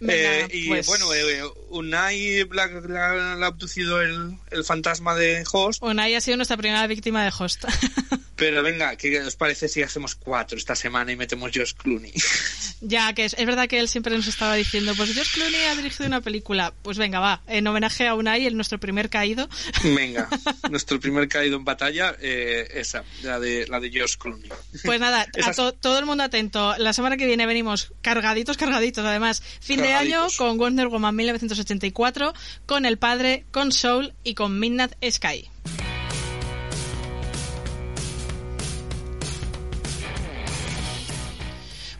[0.00, 5.14] Venga, Eh, y pues- bueno, eh, Unai la, la- la ha abducido el, el fantasma
[5.14, 7.64] de Host, Unai ha sido nuestra primera víctima de host.
[8.36, 12.12] pero venga, ¿qué os parece si hacemos cuatro esta semana y metemos Josh Clooney?
[12.80, 15.76] ya que es, es verdad que él siempre nos estaba diciendo, pues George Clooney ha
[15.76, 16.72] dirigido una película.
[16.82, 19.48] Pues venga, va, en homenaje a Unai, el nuestro primer caído.
[19.84, 20.28] venga,
[20.70, 24.50] nuestro primer caído en batalla, eh, esa, la de, la de Josh Clooney.
[24.84, 26.74] Pues nada, a to- todo el mundo atento.
[26.78, 29.04] La semana que viene venimos cargaditos, cargaditos.
[29.04, 32.34] Además, fin de año con Wonder Woman 1984,
[32.66, 35.50] con El Padre, con Soul y con Midnight Sky.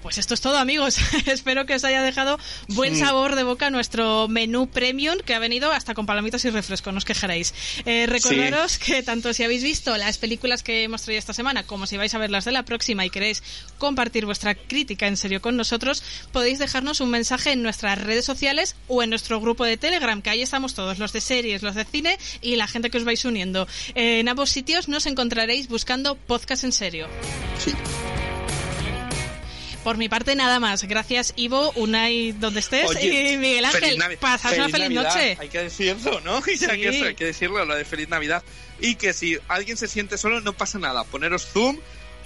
[0.05, 0.99] Pues esto es todo, amigos.
[1.27, 5.73] Espero que os haya dejado buen sabor de boca nuestro menú premium que ha venido
[5.73, 7.55] hasta con palomitas y refresco, no os quejaréis.
[7.87, 11.87] Eh, recordaros que tanto si habéis visto las películas que hemos traído esta semana como
[11.87, 13.43] si vais a ver las de la próxima y queréis
[13.79, 16.03] compartir vuestra crítica en serio con nosotros,
[16.33, 20.29] podéis dejarnos un mensaje en nuestras redes sociales o en nuestro grupo de Telegram, que
[20.29, 23.25] ahí estamos todos, los de series, los de cine y la gente que os vais
[23.25, 23.67] uniendo.
[23.95, 27.09] Eh, en ambos sitios nos encontraréis buscando podcast en serio.
[27.59, 27.73] Sí.
[29.85, 30.83] Por mi parte, nada más.
[30.85, 34.03] Gracias, Ivo, Unai, donde estés, Oye, y Miguel Ángel.
[34.19, 35.15] Pasad una feliz Navidad.
[35.15, 35.37] noche.
[35.39, 36.43] Hay que decirlo, ¿no?
[36.47, 36.81] Y ya Sí.
[36.81, 38.43] que eso, hay que decirlo, lo de feliz Navidad.
[38.81, 41.05] Y que si alguien se siente solo, no pasa nada.
[41.05, 41.79] Poneros zoom,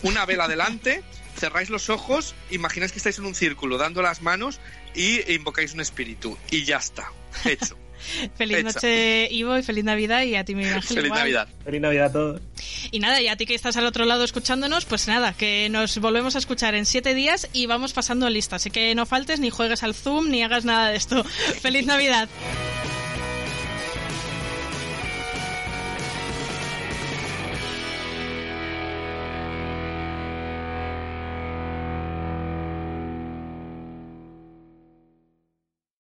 [0.02, 1.02] una vela adelante,
[1.38, 4.60] cerráis los ojos, imagináis que estáis en un círculo dando las manos
[4.94, 6.38] y invocáis un espíritu.
[6.52, 7.12] Y ya está.
[7.44, 7.76] Hecho.
[8.36, 10.22] Feliz noche, Ivo, y feliz Navidad.
[10.22, 10.88] Y a ti, Miguel Ángel.
[10.88, 11.20] feliz igual.
[11.20, 11.48] Navidad.
[11.64, 12.40] Feliz Navidad a todos.
[12.90, 15.98] Y nada, y a ti que estás al otro lado escuchándonos, pues nada, que nos
[15.98, 18.56] volvemos a escuchar en siete días y vamos pasando lista.
[18.56, 21.24] Así que no faltes, ni juegues al Zoom, ni hagas nada de esto.
[21.60, 22.28] ¡Feliz Navidad!